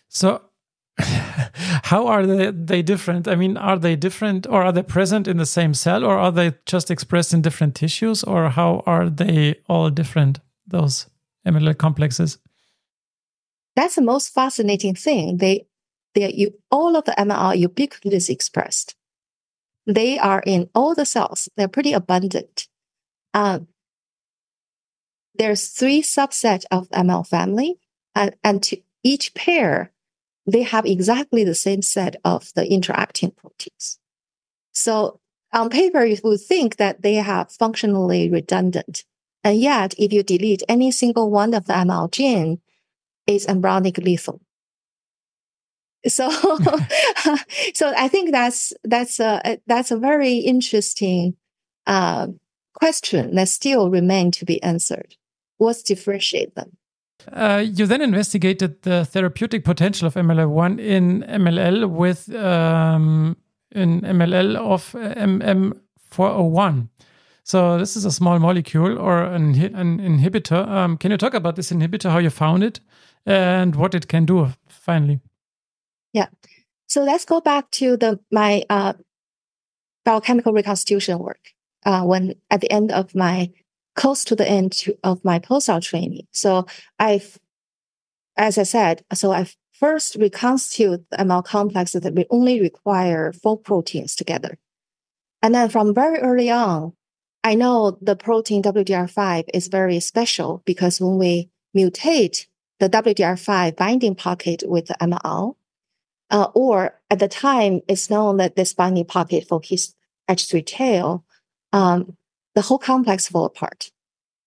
So, 0.09 0.43
how 0.99 2.07
are 2.07 2.27
they, 2.27 2.51
they 2.51 2.83
different? 2.83 3.27
I 3.27 3.35
mean, 3.35 3.57
are 3.57 3.79
they 3.79 3.97
different 3.97 4.47
or 4.47 4.63
are 4.63 4.73
they 4.73 4.83
present 4.83 5.27
in 5.27 5.39
the 5.39 5.47
same 5.47 5.73
cell 5.73 6.05
or 6.05 6.19
are 6.19 6.33
they 6.33 6.55
just 6.67 6.91
expressed 6.91 7.33
in 7.33 7.41
different 7.41 7.75
tissues 7.75 8.23
or 8.23 8.51
how 8.51 8.83
are 8.85 9.09
they 9.09 9.55
all 9.67 9.89
different, 9.89 10.41
those 10.67 11.07
MLL 11.47 11.79
complexes? 11.79 12.39
That's 13.79 13.95
the 13.95 14.03
most 14.03 14.35
fascinating 14.35 14.97
thing. 14.97 15.37
They, 15.37 15.69
they, 16.13 16.33
you, 16.33 16.53
all 16.69 16.97
of 16.97 17.05
the 17.05 17.13
MLL 17.13 17.65
ubiquitously 17.65 18.29
expressed. 18.29 18.97
They 19.87 20.19
are 20.19 20.43
in 20.45 20.69
all 20.75 20.97
the 20.97 21.07
cells. 21.07 21.49
They're 21.57 21.69
pretty 21.69 21.93
abundant. 21.93 22.67
Um, 23.35 23.69
there's 25.37 25.69
three 25.69 26.03
subset 26.03 26.65
of 26.73 26.89
ML 26.89 27.25
family, 27.25 27.79
and, 28.17 28.35
and 28.43 28.61
to 28.65 28.79
each 29.05 29.33
pair 29.35 29.93
they 30.45 30.63
have 30.63 30.85
exactly 30.85 31.45
the 31.45 31.55
same 31.55 31.83
set 31.83 32.17
of 32.25 32.53
the 32.55 32.69
interacting 32.69 33.31
proteins. 33.31 34.01
So 34.73 35.21
on 35.53 35.71
paper, 35.71 36.05
you 36.05 36.17
would 36.25 36.41
think 36.41 36.79
that 36.79 37.03
they 37.03 37.15
have 37.15 37.53
functionally 37.53 38.29
redundant. 38.29 39.05
And 39.45 39.61
yet, 39.61 39.95
if 39.99 40.13
you 40.13 40.25
delete 40.25 40.65
any 40.69 40.91
single 40.91 41.31
one 41.31 41.55
of 41.55 41.67
the 41.67 41.75
ML 41.75 42.11
gene, 42.11 42.61
it's 43.29 43.47
embryonic 43.47 43.99
lethal. 43.99 44.41
So, 46.07 46.31
so 47.75 47.93
I 47.97 48.09
think 48.09 48.33
that's 48.33 48.73
that's 48.85 49.21
a 49.21 49.59
that's 49.67 49.91
a 49.91 49.99
very 49.99 50.37
interesting 50.39 51.37
uh, 51.87 52.29
question 52.75 53.35
that 53.35 53.49
still 53.49 53.91
remain 53.91 54.31
to 54.33 54.45
be 54.45 54.63
answered. 54.63 55.17
What's 55.59 55.83
differentiate 55.83 56.55
them? 56.55 56.77
Uh, 57.33 57.65
you 57.67 57.85
then 57.85 58.01
investigated 58.01 58.83
the 58.83 59.05
therapeutic 59.05 59.65
potential 59.65 60.07
of 60.07 60.15
MLL1 60.15 60.81
in 60.81 61.25
MLL 61.25 61.91
with 61.91 62.33
um, 62.35 63.37
in 63.73 64.01
MLL 64.03 64.57
of 64.57 64.93
MM401. 64.93 66.89
So 67.43 67.79
this 67.79 67.97
is 67.97 68.05
a 68.05 68.13
small 68.13 68.39
molecule 68.39 68.99
or 68.99 69.25
an, 69.25 69.55
an 69.75 69.99
inhibitor. 70.01 70.69
Um, 70.69 70.97
can 70.97 71.11
you 71.11 71.17
talk 71.17 71.35
about 71.35 71.57
this 71.57 71.73
inhibitor, 71.73 72.11
how 72.11 72.19
you 72.19 72.31
found 72.31 72.63
it, 72.63 72.79
and 73.27 73.77
what 73.77 73.95
it 73.95 74.09
can 74.09 74.25
do 74.25 74.49
finally? 74.69 75.21
Yeah. 76.13 76.29
So 76.87 77.03
let's 77.03 77.25
go 77.25 77.41
back 77.41 77.71
to 77.73 77.97
the 77.97 78.21
my 78.31 78.65
uh, 78.71 78.95
biochemical 80.05 80.53
reconstitution 80.53 81.19
work. 81.19 81.53
Uh, 81.85 82.03
when 82.03 82.35
at 82.51 82.61
the 82.61 82.71
end 82.73 82.91
of 82.91 83.15
my 83.15 83.51
close 83.99 84.25
to 84.25 84.37
the 84.37 84.49
end 84.49 84.73
to, 84.73 84.97
of 85.03 85.25
my 85.25 85.41
postdoc 85.41 85.83
training. 85.83 86.27
So 86.31 86.67
I've, 87.01 87.37
as 88.37 88.57
I 88.57 88.63
said, 88.63 89.03
so 89.13 89.33
I 89.33 89.49
first 89.73 90.15
reconstitute 90.15 91.05
the 91.11 91.17
ML 91.17 91.45
complexes 91.45 92.03
that 92.03 92.15
we 92.15 92.25
only 92.31 92.61
require 92.61 93.33
four 93.33 93.59
proteins 93.59 94.15
together. 94.15 94.57
And 95.43 95.53
then 95.53 95.69
from 95.69 95.95
very 95.95 96.19
early 96.19 96.49
on, 96.49 96.93
I 97.43 97.57
know 97.57 97.99
the 98.01 98.15
protein 98.15 98.63
WDR5 98.63 99.45
is 99.53 99.67
very 99.67 99.99
special 99.99 100.63
because 100.65 101.01
when 101.01 101.19
we 101.19 101.51
mutate 101.77 102.47
the 102.81 102.89
WDR5 102.89 103.77
binding 103.77 104.15
pocket 104.15 104.63
with 104.67 104.87
the 104.87 104.97
ML, 105.01 105.57
uh, 106.31 106.49
or 106.55 106.99
at 107.11 107.19
the 107.19 107.29
time, 107.29 107.81
it's 107.89 108.11
known 108.11 108.37
that 108.37 108.57
this 108.57 108.75
binding 108.75 109.05
pocket 109.05 109.47
for 109.49 109.61
his 109.65 109.95
H3 110.29 110.65
tail 110.65 111.25
um, 111.73 112.17
the 112.55 112.63
whole 112.63 112.79
complex 112.79 113.29
fall 113.29 113.45
apart. 113.45 113.91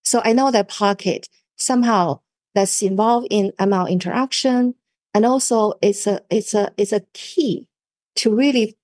So 0.04 0.20
I 0.24 0.32
know 0.32 0.50
that 0.50 0.68
pocket 0.68 1.28
somehow 1.56 2.20
that's 2.54 2.82
involved 2.82 3.28
in 3.30 3.52
ML 3.58 3.88
interaction. 3.88 4.74
And 5.14 5.24
also 5.24 5.74
it's 5.80 6.06
a, 6.06 6.20
it's 6.30 6.54
a, 6.54 6.72
it's 6.76 6.92
a 6.92 7.02
key 7.14 7.68
to 8.16 8.34
really 8.34 8.76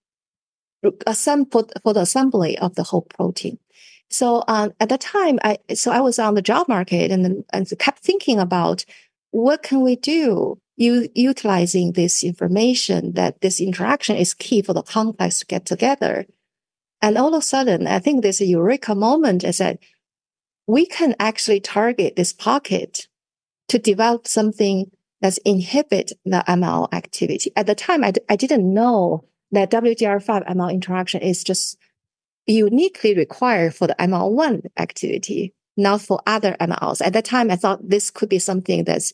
assemble 1.07 1.69
for 1.83 1.93
the 1.93 2.01
assembly 2.01 2.59
of 2.59 2.75
the 2.75 2.85
whole 2.85 3.03
protein. 3.03 3.59
So 4.11 4.45
um, 4.49 4.73
at 4.81 4.89
the 4.89 4.99
time, 4.99 5.39
I 5.45 5.59
so 5.75 5.91
I 5.91 6.01
was 6.01 6.19
on 6.19 6.35
the 6.35 6.43
job 6.43 6.67
market 6.67 7.11
and 7.11 7.45
and 7.53 7.79
kept 7.79 7.99
thinking 7.99 8.39
about 8.39 8.85
what 9.31 9.63
can 9.63 9.83
we 9.83 9.97
do 9.97 10.59
utilizing 10.79 11.93
this 11.93 12.23
information 12.23 13.13
that 13.15 13.41
this 13.41 13.61
interaction 13.61 14.17
is 14.17 14.33
key 14.33 14.63
for 14.63 14.73
the 14.73 14.83
complex 14.83 15.41
to 15.41 15.47
get 15.47 15.67
together. 15.67 16.27
And 17.03 17.19
all 17.19 17.35
of 17.35 17.41
a 17.41 17.43
sudden, 17.43 17.87
I 17.87 17.99
think 17.99 18.23
there's 18.23 18.41
a 18.41 18.47
eureka 18.47 18.95
moment 18.95 19.45
is 19.45 19.59
that 19.59 19.79
we 20.67 20.87
can 20.87 21.17
actually 21.19 21.61
target 21.61 22.15
this 22.17 22.33
pocket 22.33 23.09
to 23.69 23.79
develop 23.79 24.29
something 24.29 24.91
that's 25.21 25.39
inhibit 25.39 26.13
the 26.25 26.45
ML 26.47 26.93
activity. 26.93 27.51
At 27.57 27.67
the 27.67 27.75
time, 27.75 28.05
I 28.05 28.13
d- 28.13 28.21
I 28.29 28.37
didn't 28.37 28.73
know 28.73 29.25
that 29.51 29.71
WDR5 29.71 30.49
ML 30.49 30.73
interaction 30.73 31.23
is 31.23 31.43
just 31.43 31.77
uniquely 32.47 33.15
required 33.15 33.75
for 33.75 33.89
the 33.89 33.97
ML1 33.99 34.67
activity, 34.79 35.55
not 35.79 36.03
for 36.03 36.21
other 36.27 36.57
MLs. 36.61 37.01
At 37.01 37.15
that 37.15 37.25
time, 37.25 37.51
I 37.51 37.57
thought 37.57 37.89
this 37.89 38.11
could 38.11 38.29
be 38.29 38.39
something 38.39 38.85
that's 38.85 39.13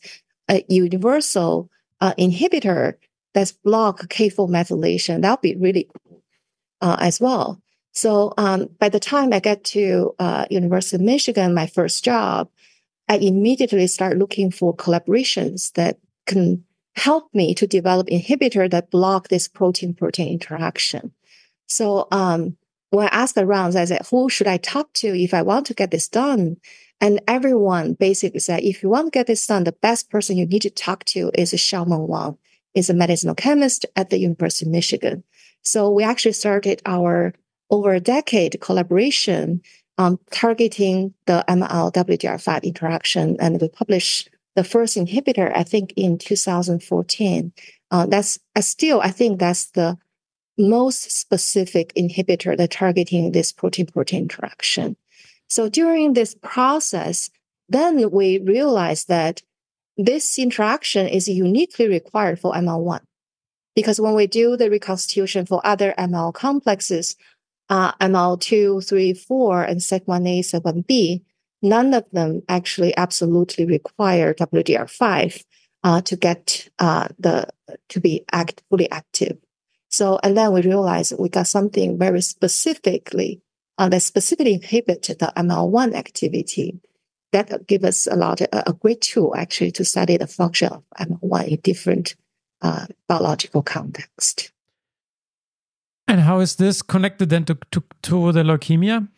a 0.48 0.64
universal 0.68 1.70
uh, 2.00 2.14
inhibitor 2.18 2.94
that's 3.34 3.52
block 3.52 4.00
K4 4.08 4.48
methylation. 4.48 5.22
That 5.22 5.30
would 5.30 5.40
be 5.42 5.56
really 5.56 5.88
cool 6.02 6.22
uh, 6.80 6.96
as 6.98 7.20
well. 7.20 7.60
So 7.92 8.32
um, 8.38 8.70
by 8.80 8.88
the 8.88 8.98
time 8.98 9.32
I 9.32 9.38
get 9.38 9.62
to 9.64 10.14
uh, 10.18 10.46
University 10.50 10.96
of 10.96 11.02
Michigan, 11.02 11.54
my 11.54 11.66
first 11.66 12.04
job, 12.04 12.48
I 13.08 13.18
immediately 13.18 13.86
start 13.86 14.18
looking 14.18 14.50
for 14.50 14.74
collaborations 14.74 15.72
that 15.74 15.98
can 16.26 16.64
help 16.96 17.32
me 17.34 17.54
to 17.54 17.66
develop 17.66 18.08
inhibitor 18.08 18.70
that 18.70 18.90
block 18.90 19.28
this 19.28 19.48
protein-protein 19.48 20.28
interaction. 20.28 21.12
So 21.66 22.08
um, 22.10 22.56
when 22.94 23.06
I 23.06 23.16
asked 23.16 23.36
around, 23.36 23.76
I 23.76 23.84
said, 23.84 24.06
who 24.10 24.28
should 24.28 24.46
I 24.46 24.56
talk 24.56 24.92
to 24.94 25.08
if 25.08 25.34
I 25.34 25.42
want 25.42 25.66
to 25.66 25.74
get 25.74 25.90
this 25.90 26.08
done? 26.08 26.56
And 27.00 27.20
everyone 27.26 27.94
basically 27.94 28.40
said, 28.40 28.62
if 28.62 28.82
you 28.82 28.88
want 28.88 29.06
to 29.06 29.18
get 29.18 29.26
this 29.26 29.46
done, 29.46 29.64
the 29.64 29.72
best 29.72 30.10
person 30.10 30.36
you 30.36 30.46
need 30.46 30.62
to 30.62 30.70
talk 30.70 31.04
to 31.06 31.30
is 31.34 31.52
Shaomeng 31.52 32.06
Wang, 32.08 32.38
is 32.74 32.88
a 32.88 32.94
medicinal 32.94 33.34
chemist 33.34 33.84
at 33.96 34.10
the 34.10 34.18
University 34.18 34.66
of 34.66 34.72
Michigan. 34.72 35.24
So 35.62 35.90
we 35.90 36.04
actually 36.04 36.32
started 36.32 36.82
our 36.86 37.34
over 37.70 37.94
a 37.94 38.00
decade 38.00 38.60
collaboration 38.60 39.60
um, 39.98 40.18
targeting 40.30 41.14
the 41.26 41.44
ML 41.48 41.92
WDR5 41.92 42.62
interaction. 42.62 43.36
And 43.40 43.60
we 43.60 43.68
published 43.68 44.28
the 44.54 44.64
first 44.64 44.96
inhibitor, 44.96 45.52
I 45.54 45.62
think, 45.62 45.92
in 45.96 46.18
2014. 46.18 47.52
Uh, 47.90 48.06
that's 48.06 48.38
uh, 48.56 48.60
still, 48.60 49.00
I 49.00 49.10
think 49.10 49.38
that's 49.38 49.66
the 49.70 49.98
most 50.58 51.10
specific 51.10 51.92
inhibitor 51.94 52.56
that 52.56 52.70
targeting 52.70 53.32
this 53.32 53.52
protein-protein 53.52 54.22
interaction. 54.22 54.96
So 55.48 55.68
during 55.68 56.12
this 56.12 56.34
process, 56.34 57.30
then 57.68 58.10
we 58.10 58.38
realized 58.38 59.08
that 59.08 59.42
this 59.96 60.38
interaction 60.38 61.06
is 61.06 61.28
uniquely 61.28 61.88
required 61.88 62.40
for 62.40 62.52
ML1. 62.52 63.00
Because 63.74 64.00
when 64.00 64.14
we 64.14 64.26
do 64.26 64.56
the 64.56 64.70
reconstitution 64.70 65.46
for 65.46 65.60
other 65.64 65.94
ML 65.98 66.32
complexes, 66.32 67.16
uh, 67.68 67.92
ML2, 67.94 68.86
3, 68.86 69.14
4, 69.14 69.62
and 69.64 69.80
SET1A, 69.80 70.40
SET1B, 70.40 71.22
none 71.62 71.94
of 71.94 72.04
them 72.12 72.42
actually 72.48 72.96
absolutely 72.96 73.64
require 73.64 74.34
WDR5 74.34 75.44
uh, 75.82 76.00
to 76.02 76.16
get 76.16 76.68
uh, 76.78 77.08
the 77.18 77.48
to 77.88 78.00
be 78.00 78.24
act, 78.32 78.62
fully 78.70 78.90
active. 78.90 79.38
So, 79.94 80.18
and 80.24 80.36
then 80.36 80.52
we 80.52 80.62
realized 80.62 81.14
we 81.18 81.28
got 81.28 81.46
something 81.46 81.96
very 81.98 82.20
specifically 82.20 83.40
uh, 83.78 83.88
that 83.88 84.00
specifically 84.00 84.54
inhibit 84.54 85.02
the 85.02 85.32
ML1 85.36 85.94
activity. 85.94 86.80
That 87.30 87.66
give 87.66 87.84
us 87.84 88.06
a 88.06 88.16
lot, 88.16 88.40
a, 88.40 88.70
a 88.70 88.72
great 88.72 89.00
tool 89.02 89.34
actually 89.36 89.70
to 89.72 89.84
study 89.84 90.16
the 90.16 90.26
function 90.26 90.72
of 90.72 90.82
ML1 91.00 91.48
in 91.48 91.60
different 91.60 92.16
uh, 92.60 92.86
biological 93.08 93.62
context. 93.62 94.52
And 96.08 96.20
how 96.20 96.40
is 96.40 96.56
this 96.56 96.82
connected 96.82 97.28
then 97.28 97.44
to, 97.44 97.56
to, 97.70 97.82
to 98.02 98.32
the 98.32 98.42
leukemia? 98.42 99.08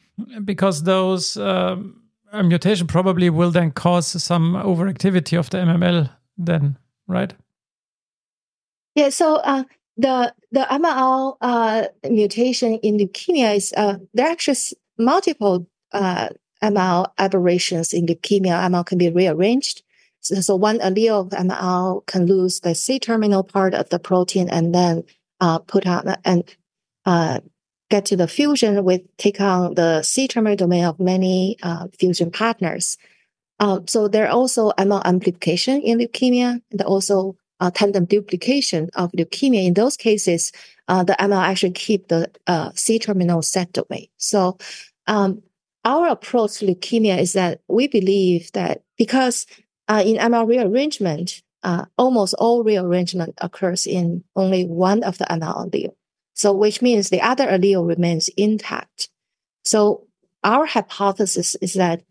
Because 0.44 0.82
those 0.82 1.38
um, 1.38 2.02
mutation 2.32 2.86
probably 2.86 3.30
will 3.30 3.50
then 3.50 3.70
cause 3.70 4.22
some 4.22 4.54
overactivity 4.54 5.38
of 5.38 5.48
the 5.50 5.58
MML, 5.58 6.10
then, 6.36 6.78
right? 7.06 7.34
Yeah. 8.94 9.10
So 9.10 9.36
uh, 9.36 9.64
the 9.96 10.34
the 10.52 10.60
MML 10.60 11.36
uh, 11.40 11.84
mutation 12.08 12.74
in 12.74 12.98
leukemia 12.98 13.56
is 13.56 13.72
uh, 13.76 13.98
there 14.14 14.26
are 14.26 14.32
actually 14.32 14.56
multiple 14.98 15.66
uh, 15.92 16.28
ML 16.62 17.06
aberrations 17.18 17.92
in 17.92 18.06
leukemia. 18.06 18.60
ML 18.68 18.86
can 18.86 18.98
be 18.98 19.10
rearranged. 19.10 19.82
So, 20.20 20.36
so 20.36 20.56
one 20.56 20.78
allele 20.78 21.10
of 21.10 21.28
ML 21.30 22.04
can 22.06 22.26
lose 22.26 22.60
the 22.60 22.74
C 22.74 22.98
terminal 22.98 23.44
part 23.44 23.74
of 23.74 23.88
the 23.88 23.98
protein 23.98 24.48
and 24.50 24.74
then 24.74 25.04
uh, 25.40 25.58
put 25.60 25.86
on 25.86 26.16
and 26.24 26.44
uh, 27.04 27.40
get 27.90 28.06
to 28.06 28.16
the 28.16 28.28
fusion 28.28 28.82
with 28.84 29.02
take 29.16 29.40
on 29.40 29.74
the 29.74 30.02
C 30.02 30.28
terminal 30.28 30.56
domain 30.56 30.84
of 30.84 31.00
many 31.00 31.56
uh, 31.62 31.86
fusion 31.98 32.30
partners. 32.30 32.98
Um, 33.58 33.86
so 33.86 34.08
there 34.08 34.26
are 34.26 34.32
also 34.32 34.72
ML 34.72 35.02
amplification 35.04 35.80
in 35.80 35.98
leukemia 35.98 36.60
and 36.70 36.82
also 36.82 37.36
uh, 37.60 37.70
tandem 37.70 38.04
duplication 38.04 38.90
of 38.94 39.12
leukemia. 39.12 39.66
In 39.66 39.74
those 39.74 39.96
cases, 39.96 40.52
uh, 40.88 41.02
the 41.04 41.14
ML 41.14 41.42
actually 41.42 41.72
keep 41.72 42.08
the 42.08 42.30
uh, 42.46 42.70
C 42.74 42.98
terminal 42.98 43.42
set 43.42 43.72
domain. 43.72 44.08
So 44.16 44.58
um, 45.06 45.42
our 45.84 46.08
approach 46.08 46.58
to 46.58 46.66
leukemia 46.66 47.18
is 47.18 47.32
that 47.32 47.60
we 47.68 47.88
believe 47.88 48.50
that 48.52 48.82
because 48.98 49.46
uh, 49.88 50.02
in 50.04 50.16
ML 50.16 50.48
rearrangement, 50.48 51.42
uh, 51.62 51.84
almost 51.98 52.34
all 52.34 52.62
rearrangement 52.62 53.34
occurs 53.40 53.86
in 53.86 54.22
only 54.34 54.64
one 54.64 55.02
of 55.02 55.18
the 55.18 55.24
ML 55.24 55.70
allele. 55.70 55.94
So, 56.34 56.52
which 56.52 56.82
means 56.82 57.08
the 57.08 57.22
other 57.22 57.46
allele 57.46 57.86
remains 57.86 58.28
intact. 58.36 59.08
So, 59.64 60.06
our 60.44 60.66
hypothesis 60.66 61.56
is 61.56 61.74
that 61.74 62.02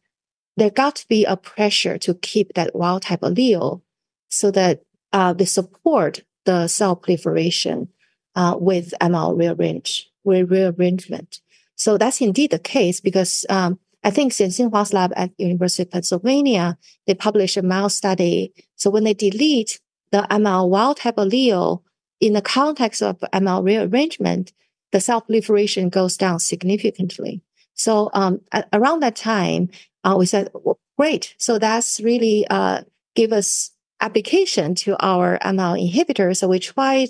there 0.57 0.69
got 0.69 0.95
to 0.97 1.07
be 1.07 1.25
a 1.25 1.37
pressure 1.37 1.97
to 1.99 2.15
keep 2.15 2.53
that 2.53 2.75
wild 2.75 3.03
type 3.03 3.21
allele 3.21 3.81
so 4.29 4.51
that 4.51 4.81
uh, 5.15 5.31
they 5.31 5.45
support 5.45 6.23
the 6.43 6.67
cell 6.67 6.93
proliferation 6.93 7.87
uh, 8.35 8.57
with 8.59 8.93
ML 8.99 9.37
rearrange, 9.37 10.09
rearrangement. 10.25 11.39
So 11.77 11.97
that's 11.97 12.19
indeed 12.19 12.51
the 12.51 12.59
case 12.59 12.99
because 12.99 13.45
um, 13.49 13.79
I 14.03 14.11
think 14.11 14.33
Xian 14.33 14.69
Hua's 14.69 14.91
lab 14.91 15.13
at 15.15 15.31
University 15.37 15.83
of 15.83 15.91
Pennsylvania, 15.91 16.77
they 17.07 17.13
published 17.13 17.55
a 17.55 17.61
mouse 17.61 17.95
study. 17.95 18.53
So 18.75 18.89
when 18.89 19.05
they 19.05 19.13
delete 19.13 19.79
the 20.11 20.27
ML 20.29 20.67
wild 20.69 20.97
type 20.97 21.15
allele 21.15 21.81
in 22.19 22.33
the 22.33 22.41
context 22.41 23.01
of 23.01 23.19
ML 23.33 23.63
rearrangement, 23.63 24.51
the 24.91 24.99
cell 24.99 25.21
proliferation 25.21 25.87
goes 25.87 26.17
down 26.17 26.39
significantly. 26.39 27.41
So 27.73 28.09
um, 28.13 28.41
around 28.73 28.99
that 29.01 29.15
time, 29.15 29.69
uh, 30.03 30.15
we 30.19 30.25
said, 30.25 30.49
well, 30.53 30.77
great. 30.97 31.35
So 31.37 31.57
that's 31.57 32.01
really 32.01 32.45
uh, 32.49 32.81
give 33.15 33.31
us 33.31 33.71
application 34.01 34.75
to 34.75 34.95
our 35.03 35.39
ML 35.39 35.91
inhibitor. 35.91 36.35
So 36.35 36.47
we 36.47 36.59
tried 36.59 37.09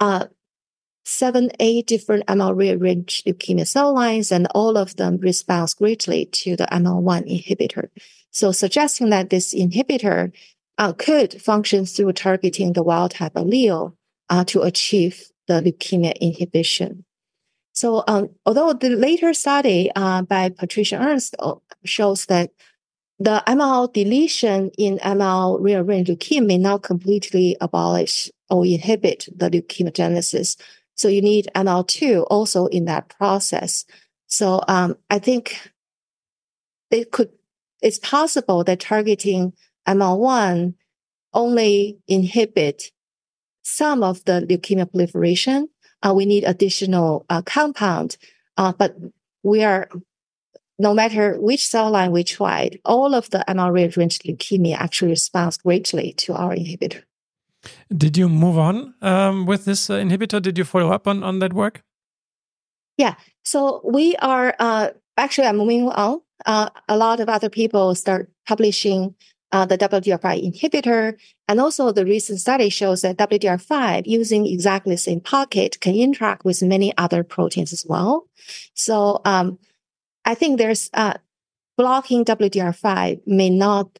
uh, 0.00 0.26
seven, 1.04 1.50
eight 1.60 1.86
different 1.86 2.26
ML 2.26 2.56
rearranged 2.56 3.26
leukemia 3.26 3.66
cell 3.66 3.94
lines, 3.94 4.32
and 4.32 4.46
all 4.54 4.76
of 4.76 4.96
them 4.96 5.18
respond 5.18 5.74
greatly 5.76 6.26
to 6.26 6.56
the 6.56 6.66
ML1 6.66 7.30
inhibitor. 7.30 7.88
So 8.30 8.52
suggesting 8.52 9.10
that 9.10 9.30
this 9.30 9.54
inhibitor 9.54 10.32
uh, 10.78 10.92
could 10.92 11.40
function 11.40 11.86
through 11.86 12.12
targeting 12.12 12.72
the 12.72 12.82
wild 12.82 13.12
type 13.12 13.34
allele 13.34 13.94
uh, 14.28 14.44
to 14.46 14.62
achieve 14.62 15.30
the 15.46 15.60
leukemia 15.60 16.18
inhibition. 16.20 17.04
So, 17.72 18.04
um, 18.06 18.30
although 18.46 18.72
the 18.72 18.90
later 18.90 19.34
study 19.34 19.90
uh, 19.94 20.22
by 20.22 20.48
Patricia 20.48 20.96
Ernst 20.96 21.34
uh, 21.40 21.54
shows 21.84 22.26
that 22.26 22.50
the 23.18 23.42
ML 23.46 23.92
deletion 23.92 24.70
in 24.76 24.98
ML 24.98 25.60
rearranged 25.60 26.10
leukemia 26.10 26.46
may 26.46 26.58
not 26.58 26.82
completely 26.82 27.56
abolish 27.60 28.30
or 28.50 28.66
inhibit 28.66 29.28
the 29.34 29.50
leukemiogenesis, 29.50 30.56
so 30.96 31.08
you 31.08 31.22
need 31.22 31.50
ML2 31.54 32.26
also 32.28 32.66
in 32.66 32.84
that 32.86 33.08
process. 33.08 33.84
So 34.26 34.62
um, 34.68 34.96
I 35.10 35.18
think 35.18 35.70
it 36.90 37.10
could, 37.10 37.30
it's 37.82 37.98
possible 37.98 38.64
that 38.64 38.80
targeting 38.80 39.52
ML1 39.86 40.74
only 41.32 41.98
inhibit 42.06 42.90
some 43.62 44.02
of 44.02 44.24
the 44.24 44.46
leukemia 44.48 44.90
proliferation. 44.90 45.68
Uh, 46.02 46.12
we 46.14 46.26
need 46.26 46.44
additional 46.44 47.26
uh, 47.28 47.42
compound, 47.42 48.16
uh, 48.56 48.72
but 48.72 48.96
we 49.42 49.64
are, 49.64 49.88
no 50.78 50.94
matter 50.94 51.38
which 51.40 51.66
cell 51.66 51.90
line 51.90 52.10
we 52.10 52.24
tried, 52.24 52.78
all 52.84 53.14
of 53.14 53.30
the 53.30 53.44
ML 53.48 53.72
rearranged 53.72 54.24
leukemia 54.24 54.76
actually 54.76 55.10
responds 55.10 55.56
greatly 55.58 56.12
to 56.14 56.34
our 56.34 56.54
inhibitor. 56.54 57.02
Did 57.96 58.16
you 58.16 58.28
move 58.28 58.58
on 58.58 58.94
um, 59.00 59.46
with 59.46 59.64
this 59.64 59.88
uh, 59.88 59.94
inhibitor? 59.94 60.42
Did 60.42 60.58
you 60.58 60.64
follow 60.64 60.90
up 60.90 61.06
on, 61.06 61.22
on 61.22 61.38
that 61.38 61.52
work? 61.52 61.82
Yeah. 62.96 63.14
So 63.44 63.80
we 63.84 64.16
are 64.16 64.54
uh, 64.58 64.90
actually 65.16 65.46
I'm 65.46 65.56
moving 65.56 65.88
on. 65.88 66.20
Uh, 66.46 66.68
a 66.88 66.96
lot 66.96 67.20
of 67.20 67.28
other 67.28 67.48
people 67.48 67.94
start 67.94 68.30
publishing 68.46 69.14
uh, 69.54 69.64
the 69.64 69.78
WDR5 69.78 70.52
inhibitor. 70.52 71.16
And 71.46 71.60
also 71.60 71.92
the 71.92 72.04
recent 72.04 72.40
study 72.40 72.68
shows 72.68 73.02
that 73.02 73.16
WDR5 73.16 74.02
using 74.04 74.46
exactly 74.46 74.94
the 74.94 74.98
same 74.98 75.20
pocket 75.20 75.78
can 75.80 75.94
interact 75.94 76.44
with 76.44 76.60
many 76.62 76.92
other 76.98 77.22
proteins 77.22 77.72
as 77.72 77.86
well. 77.88 78.26
So 78.74 79.20
um, 79.24 79.58
I 80.24 80.34
think 80.34 80.58
there's 80.58 80.90
uh, 80.94 81.14
blocking 81.76 82.24
WDR5 82.24 83.26
may 83.26 83.50
not 83.50 83.98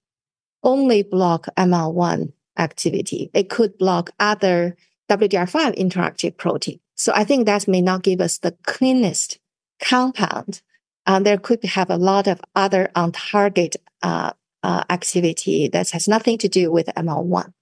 only 0.63 1.03
block 1.03 1.47
ML1 1.57 2.33
activity. 2.59 3.31
It 3.35 3.51
could 3.51 3.77
block 3.79 4.11
other 4.19 4.77
WDR5 5.11 5.77
interactive 5.77 6.37
protein. 6.37 6.81
So 6.95 7.13
I 7.15 7.25
think 7.25 7.47
that 7.47 7.69
may 7.69 7.81
not 7.81 8.03
give 8.03 8.21
us 8.21 8.39
the 8.39 8.57
cleanest 8.65 9.39
compound. 9.83 10.63
Um, 11.07 11.25
there 11.25 11.39
could 11.39 11.63
have 11.65 11.91
a 11.91 11.97
lot 11.97 12.27
of 12.27 12.41
other 12.55 12.91
on 12.95 13.13
target 13.13 13.77
uh, 14.03 14.33
uh, 14.63 14.85
activity 14.89 15.69
that 15.69 15.91
has 15.91 16.09
nothing 16.09 16.39
to 16.39 16.49
do 16.49 16.71
with 16.73 16.87
ML1. 16.97 17.53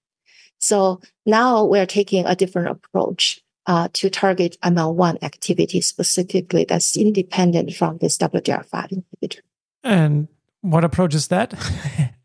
So 0.59 1.01
now 1.25 1.65
we're 1.65 1.85
taking 1.85 2.25
a 2.25 2.35
different 2.35 2.69
approach 2.69 3.41
uh, 3.65 3.87
to 3.93 4.09
target 4.09 4.57
ML1 4.63 5.21
activity 5.23 5.81
specifically 5.81 6.65
that's 6.67 6.97
independent 6.97 7.73
from 7.73 7.97
this 7.97 8.17
WDR5 8.17 9.03
inhibitor. 9.21 9.39
And 9.83 10.27
what 10.61 10.83
approach 10.83 11.13
is 11.15 11.27
that? 11.27 11.53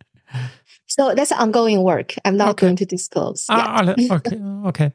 So 0.88 1.14
that's 1.14 1.33
ongoing 1.33 1.83
work. 1.83 2.14
I'm 2.24 2.37
not 2.37 2.51
okay. 2.51 2.66
going 2.66 2.77
to 2.77 2.87
disclose. 2.87 3.46
Ah, 3.51 3.94
okay. 4.11 4.40
Okay. 4.66 4.92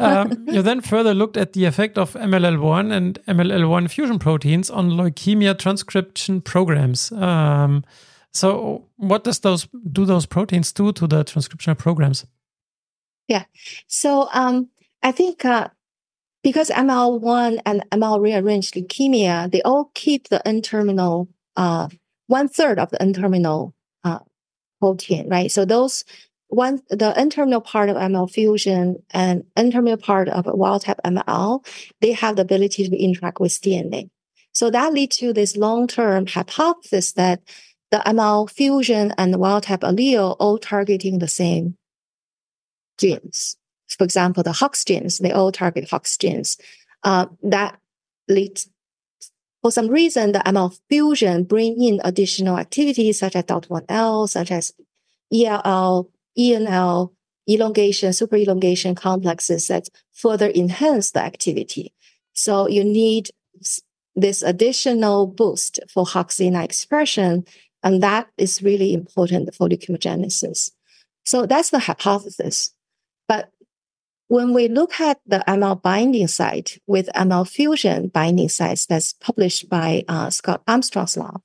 Um, 0.00 0.46
you 0.48 0.62
then 0.62 0.80
further 0.80 1.14
looked 1.14 1.36
at 1.36 1.54
the 1.54 1.64
effect 1.64 1.96
of 1.96 2.14
MLL1 2.14 2.92
and 2.92 3.18
MLL1 3.26 3.90
fusion 3.90 4.18
proteins 4.18 4.68
on 4.68 4.90
leukemia 4.90 5.58
transcription 5.58 6.40
programs. 6.40 7.10
Um, 7.12 7.84
so, 8.32 8.84
what 8.96 9.24
does 9.24 9.40
those 9.40 9.68
do? 9.90 10.04
Those 10.04 10.26
proteins 10.26 10.72
do 10.72 10.92
to 10.92 11.06
the 11.06 11.24
transcriptional 11.24 11.78
programs? 11.78 12.26
Yeah. 13.26 13.44
So, 13.86 14.28
um, 14.32 14.68
I 15.02 15.12
think 15.12 15.44
uh, 15.44 15.68
because 16.42 16.70
ML1 16.70 17.60
and 17.66 17.84
ML 17.90 18.20
rearranged 18.20 18.74
leukemia, 18.74 19.50
they 19.50 19.62
all 19.62 19.90
keep 19.94 20.28
the 20.28 20.46
N 20.46 20.62
terminal, 20.62 21.28
uh, 21.56 21.88
one 22.26 22.48
third 22.48 22.78
of 22.78 22.90
the 22.90 23.00
N 23.02 23.12
terminal 23.12 23.74
uh, 24.04 24.20
protein, 24.80 25.28
right? 25.28 25.50
So 25.50 25.64
those 25.64 26.04
one 26.48 26.80
the 26.88 27.16
N-terminal 27.16 27.60
part 27.60 27.90
of 27.90 27.96
ML 27.96 28.30
fusion 28.30 29.02
and 29.10 29.44
N-terminal 29.56 29.98
part 29.98 30.28
of 30.28 30.46
wild 30.46 30.82
type 30.82 30.98
ML, 31.04 31.64
they 32.00 32.12
have 32.12 32.36
the 32.36 32.42
ability 32.42 32.88
to 32.88 32.96
interact 32.96 33.38
with 33.38 33.52
DNA. 33.52 34.08
So 34.52 34.70
that 34.70 34.92
leads 34.92 35.18
to 35.18 35.32
this 35.32 35.56
long-term 35.56 36.26
hypothesis 36.26 37.12
that 37.12 37.42
the 37.90 37.98
ML 37.98 38.50
fusion 38.50 39.12
and 39.18 39.32
the 39.32 39.38
wild 39.38 39.64
type 39.64 39.80
allele 39.80 40.36
all 40.38 40.58
targeting 40.58 41.18
the 41.18 41.28
same 41.28 41.76
genes. 42.96 43.57
For 43.88 44.04
example, 44.04 44.42
the 44.42 44.52
Hox 44.52 44.84
genes, 44.84 45.18
they 45.18 45.32
all 45.32 45.52
target 45.52 45.88
Hox 45.88 46.16
genes. 46.16 46.58
Uh, 47.04 47.26
that 47.42 47.78
leads 48.28 48.68
for 49.62 49.72
some 49.72 49.88
reason, 49.88 50.32
the 50.32 50.38
ML 50.40 50.78
fusion 50.88 51.44
bring 51.44 51.82
in 51.82 52.00
additional 52.04 52.58
activities 52.58 53.18
such 53.18 53.34
as 53.34 53.44
DOT1L, 53.44 54.28
such 54.28 54.52
as 54.52 54.72
ELL, 55.34 56.08
ENL, 56.38 57.12
elongation, 57.48 58.12
super 58.12 58.36
elongation 58.36 58.94
complexes 58.94 59.66
that 59.68 59.88
further 60.12 60.50
enhance 60.54 61.10
the 61.10 61.20
activity. 61.20 61.92
So 62.34 62.68
you 62.68 62.84
need 62.84 63.30
this 64.14 64.42
additional 64.42 65.26
boost 65.26 65.80
for 65.92 66.04
HOXA9 66.04 66.62
expression, 66.62 67.44
and 67.82 68.02
that 68.02 68.28
is 68.36 68.62
really 68.62 68.94
important 68.94 69.54
for 69.54 69.68
leukemogenesis. 69.68 70.70
So 71.24 71.46
that's 71.46 71.70
the 71.70 71.80
hypothesis. 71.80 72.72
But 73.26 73.50
when 74.28 74.54
we 74.54 74.68
look 74.68 75.00
at 75.00 75.20
the 75.26 75.42
ML 75.48 75.82
binding 75.82 76.28
site 76.28 76.78
with 76.86 77.08
ML 77.14 77.48
fusion 77.48 78.08
binding 78.08 78.48
sites 78.48 78.86
that's 78.86 79.14
published 79.14 79.68
by 79.68 80.04
uh, 80.06 80.30
Scott 80.30 80.62
Armstrong's 80.68 81.16
law, 81.16 81.40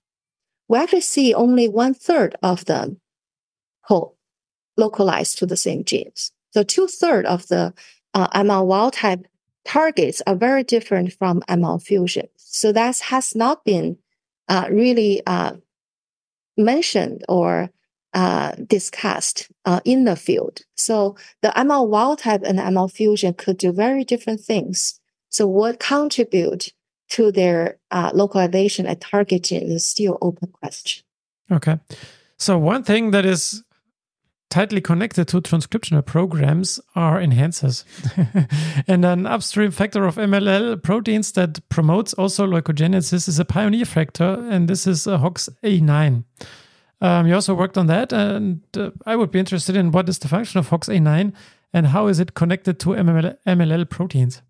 we 0.67 0.77
actually 0.77 1.01
see 1.01 1.33
only 1.33 1.67
one 1.67 1.93
third 1.93 2.35
of 2.43 2.65
them 2.65 2.99
localized 4.77 5.37
to 5.37 5.45
the 5.45 5.57
same 5.57 5.83
genes. 5.83 6.31
So 6.51 6.63
two 6.63 6.87
thirds 6.87 7.27
of 7.27 7.47
the 7.47 7.73
uh, 8.13 8.27
ML 8.29 8.65
wild 8.65 8.93
type 8.93 9.27
targets 9.65 10.21
are 10.27 10.35
very 10.35 10.63
different 10.63 11.13
from 11.13 11.41
ML 11.41 11.81
fusion. 11.81 12.27
So 12.35 12.71
that 12.71 12.99
has 12.99 13.35
not 13.35 13.63
been 13.63 13.97
uh, 14.49 14.67
really 14.69 15.21
uh, 15.25 15.53
mentioned 16.57 17.23
or 17.29 17.69
uh, 18.13 18.53
discussed 18.67 19.51
uh, 19.65 19.79
in 19.85 20.03
the 20.03 20.15
field. 20.15 20.61
So 20.75 21.15
the 21.41 21.49
ML 21.49 21.87
wild 21.87 22.19
type 22.19 22.41
and 22.43 22.59
ML 22.59 22.91
fusion 22.91 23.33
could 23.33 23.57
do 23.57 23.71
very 23.71 24.03
different 24.03 24.41
things. 24.41 24.99
So 25.29 25.47
what 25.47 25.79
contribute 25.79 26.73
to 27.09 27.31
their 27.31 27.79
uh, 27.91 28.11
localization 28.13 28.85
and 28.85 28.99
targeting 28.99 29.71
is 29.71 29.85
still 29.85 30.17
open 30.21 30.51
question. 30.51 31.03
Okay. 31.51 31.79
So 32.37 32.57
one 32.57 32.83
thing 32.83 33.11
that 33.11 33.25
is 33.25 33.63
tightly 34.49 34.81
connected 34.81 35.27
to 35.27 35.41
transcriptional 35.41 36.05
programs 36.05 36.79
are 36.95 37.19
enhancers. 37.19 37.83
and 38.87 39.03
an 39.03 39.25
upstream 39.25 39.71
factor 39.71 40.05
of 40.05 40.17
MLL 40.17 40.81
proteins 40.83 41.31
that 41.31 41.67
promotes 41.69 42.13
also 42.13 42.45
leukogenesis 42.45 43.27
is 43.27 43.39
a 43.39 43.45
pioneer 43.45 43.85
factor, 43.85 44.45
and 44.51 44.67
this 44.67 44.85
is 44.85 45.07
a 45.07 45.17
HOXA9. 45.17 46.23
Um, 47.01 47.27
you 47.27 47.35
also 47.35 47.53
worked 47.53 47.77
on 47.77 47.87
that, 47.87 48.13
and 48.13 48.61
uh, 48.77 48.91
I 49.05 49.15
would 49.15 49.31
be 49.31 49.39
interested 49.39 49.75
in 49.75 49.91
what 49.91 50.07
is 50.07 50.19
the 50.19 50.27
function 50.27 50.59
of 50.59 50.69
HOXA9 50.69 51.33
and 51.73 51.87
how 51.87 52.07
is 52.07 52.19
it 52.19 52.33
connected 52.33 52.79
to 52.79 52.89
MLL, 52.89 53.37
MLL 53.45 53.89
proteins? 53.89 54.41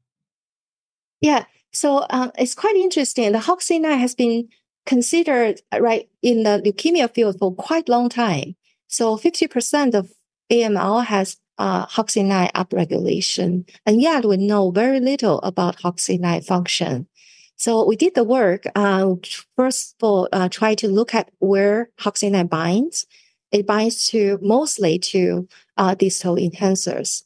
Yeah, 1.22 1.46
so 1.72 2.00
uh, 2.10 2.30
it's 2.38 2.54
quite 2.54 2.76
interesting. 2.76 3.32
The 3.32 3.40
HOXA9 3.40 3.98
has 3.98 4.14
been 4.14 4.50
considered 4.86 5.62
right 5.78 6.10
in 6.22 6.44
the 6.44 6.62
leukemia 6.64 7.14
field 7.14 7.40
for 7.40 7.56
quite 7.56 7.88
a 7.88 7.92
long 7.92 8.10
time. 8.10 8.56
So 8.88 9.18
50% 9.18 9.96
of 9.96 10.12
AML 10.52 11.06
has 11.06 11.38
uh, 11.58 11.86
HOXA9 11.88 12.52
upregulation. 12.52 13.68
And 13.86 14.02
yet 14.02 14.26
we 14.26 14.38
know 14.38 14.72
very 14.72 15.00
little 15.00 15.40
about 15.42 15.78
HOXA9 15.78 16.46
function. 16.46 17.08
So 17.58 17.86
we 17.86 17.96
did 17.96 18.16
the 18.16 18.24
work. 18.24 18.64
Uh, 18.76 19.16
first 19.56 19.96
of 20.00 20.08
all, 20.08 20.30
uh, 20.32 20.50
try 20.50 20.76
to 20.76 20.88
look 20.88 21.14
at 21.14 21.32
where 21.40 21.90
HOXA9 22.00 22.50
binds. 22.50 23.06
It 23.52 23.68
binds 23.68 24.08
to 24.10 24.40
mostly 24.42 25.00
to 25.00 25.48
uh, 25.78 25.96
distal 25.96 26.36
enhancers. 26.36 27.24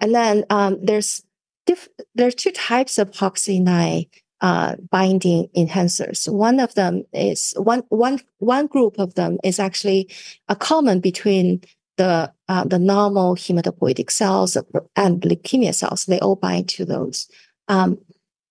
And 0.00 0.14
then 0.14 0.44
um, 0.50 0.78
there's 0.82 1.22
diff- 1.66 1.88
there 2.14 2.28
are 2.28 2.32
two 2.32 2.50
types 2.50 2.98
of 2.98 3.10
HOXA9 3.12 4.08
uh, 4.40 4.76
binding 4.90 5.48
enhancers. 5.56 6.28
One 6.28 6.60
of 6.60 6.74
them 6.74 7.04
is 7.12 7.54
one 7.56 7.82
one 7.88 8.20
one 8.38 8.66
group 8.66 8.98
of 8.98 9.14
them 9.14 9.38
is 9.42 9.58
actually 9.58 10.08
a 10.48 10.56
common 10.56 11.00
between 11.00 11.62
the 11.96 12.32
uh, 12.48 12.64
the 12.64 12.78
normal 12.78 13.34
hematopoietic 13.34 14.10
cells 14.10 14.56
and 14.96 15.20
leukemia 15.22 15.74
cells. 15.74 16.06
They 16.06 16.20
all 16.20 16.36
bind 16.36 16.68
to 16.70 16.84
those. 16.84 17.28
Um, 17.66 17.98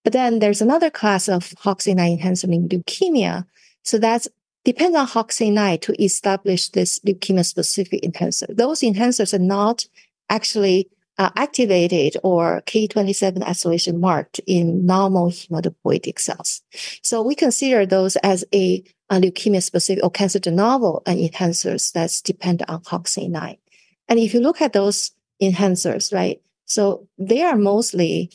but 0.08 0.14
then 0.14 0.40
there's 0.40 0.62
another 0.62 0.90
class 0.90 1.28
of 1.28 1.50
HOXA9 1.66 2.14
enhancer 2.14 2.50
in 2.50 2.70
leukemia. 2.70 3.46
So 3.84 3.98
that's 4.00 4.26
depends 4.64 4.96
on 4.96 5.06
HOXA9 5.06 5.82
to 5.82 6.02
establish 6.02 6.70
this 6.70 7.00
leukemia 7.00 7.46
specific 7.46 8.06
enhancer. 8.06 8.46
Those 8.48 8.80
enhancers 8.84 9.34
are 9.34 9.48
not 9.58 9.86
actually 10.30 10.90
uh, 11.18 11.32
activated 11.36 12.16
or 12.24 12.62
Ki27 12.68 13.40
acylation 13.40 14.00
marked 14.00 14.40
in 14.48 14.86
normal 14.86 15.28
hematopoietic 15.32 16.20
cells. 16.20 16.62
So 17.04 17.22
we 17.22 17.36
consider 17.36 17.86
those 17.86 18.16
as 18.24 18.46
a, 18.56 18.82
a 19.10 19.20
leukemia 19.20 19.62
specific 19.62 20.02
or 20.06 20.10
cancer 20.10 20.40
de 20.40 20.52
novo 20.52 21.02
enhancers 21.06 21.92
that's 21.92 22.22
dependent 22.22 22.70
on 22.70 22.82
HOXA9. 22.84 23.58
And 24.08 24.20
if 24.20 24.34
you 24.34 24.40
look 24.40 24.62
at 24.62 24.72
those 24.72 25.12
enhancers, 25.42 26.14
right, 26.14 26.42
so 26.64 27.10
they 27.18 27.44
are 27.44 27.58
mostly 27.58 28.32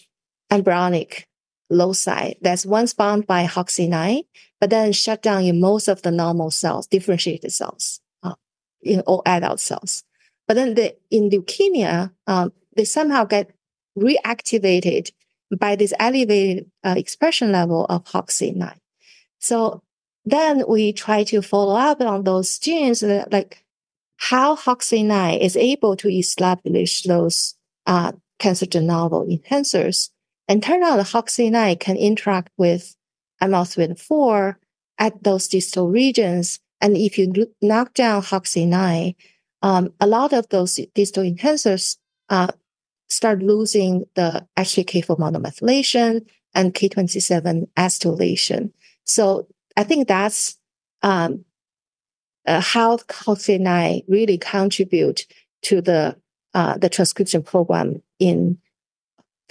embryonic 0.50 1.26
loci 1.72 2.34
that's 2.40 2.66
once 2.66 2.94
bound 2.94 3.26
by 3.26 3.46
HOXA9, 3.46 4.24
but 4.60 4.70
then 4.70 4.92
shut 4.92 5.22
down 5.22 5.44
in 5.44 5.60
most 5.60 5.88
of 5.88 6.02
the 6.02 6.10
normal 6.10 6.50
cells, 6.50 6.86
differentiated 6.86 7.52
cells, 7.52 8.00
uh, 8.22 8.34
in 8.82 9.00
all 9.00 9.22
adult 9.26 9.60
cells. 9.60 10.04
But 10.46 10.54
then 10.54 10.74
the, 10.74 10.96
in 11.10 11.30
leukemia, 11.30 12.12
um, 12.26 12.52
they 12.76 12.84
somehow 12.84 13.24
get 13.24 13.50
reactivated 13.98 15.10
by 15.58 15.76
this 15.76 15.92
elevated 15.98 16.70
uh, 16.84 16.94
expression 16.96 17.52
level 17.52 17.86
of 17.86 18.04
HOXA9. 18.04 18.74
So 19.38 19.82
then 20.24 20.64
we 20.68 20.92
try 20.92 21.24
to 21.24 21.42
follow 21.42 21.76
up 21.76 22.00
on 22.00 22.24
those 22.24 22.58
genes, 22.58 23.02
like 23.02 23.64
how 24.16 24.56
HOXA9 24.56 25.40
is 25.40 25.56
able 25.56 25.96
to 25.96 26.08
establish 26.08 27.02
those 27.02 27.54
uh, 27.86 28.12
cancer 28.38 28.66
de 28.66 28.80
novo 28.80 29.26
enhancers. 29.26 30.10
And 30.52 30.62
turn 30.62 30.82
out 30.82 30.96
the 30.96 31.02
HOXA9 31.02 31.80
can 31.80 31.96
interact 31.96 32.50
with 32.58 32.94
ML3 33.42 34.54
at 34.98 35.24
those 35.24 35.48
distal 35.48 35.88
regions. 35.88 36.60
And 36.82 36.94
if 36.94 37.16
you 37.16 37.32
knock 37.62 37.94
down 37.94 38.20
HOXA9, 38.20 39.14
um, 39.62 39.94
a 39.98 40.06
lot 40.06 40.34
of 40.34 40.46
those 40.50 40.78
distal 40.94 41.24
enhancers 41.24 41.96
uh, 42.28 42.48
start 43.08 43.42
losing 43.42 44.04
the 44.14 44.46
HK4 44.58 45.18
monomethylation 45.18 46.26
and 46.54 46.74
K27 46.74 47.68
acetylation. 47.78 48.72
So 49.04 49.46
I 49.78 49.84
think 49.84 50.06
that's 50.06 50.58
um, 51.00 51.46
uh, 52.46 52.60
how 52.60 52.98
HOXA9 52.98 54.04
really 54.06 54.36
contribute 54.36 55.26
to 55.62 55.80
the 55.80 56.18
uh, 56.52 56.76
the 56.76 56.90
transcription 56.90 57.42
program 57.42 58.02
in 58.18 58.58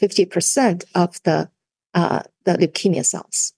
50% 0.02 0.84
of 0.96 1.22
the 1.24 1.50
uh, 1.94 2.24
the 2.46 2.54
leukemia 2.54 3.06
cells. 3.06 3.54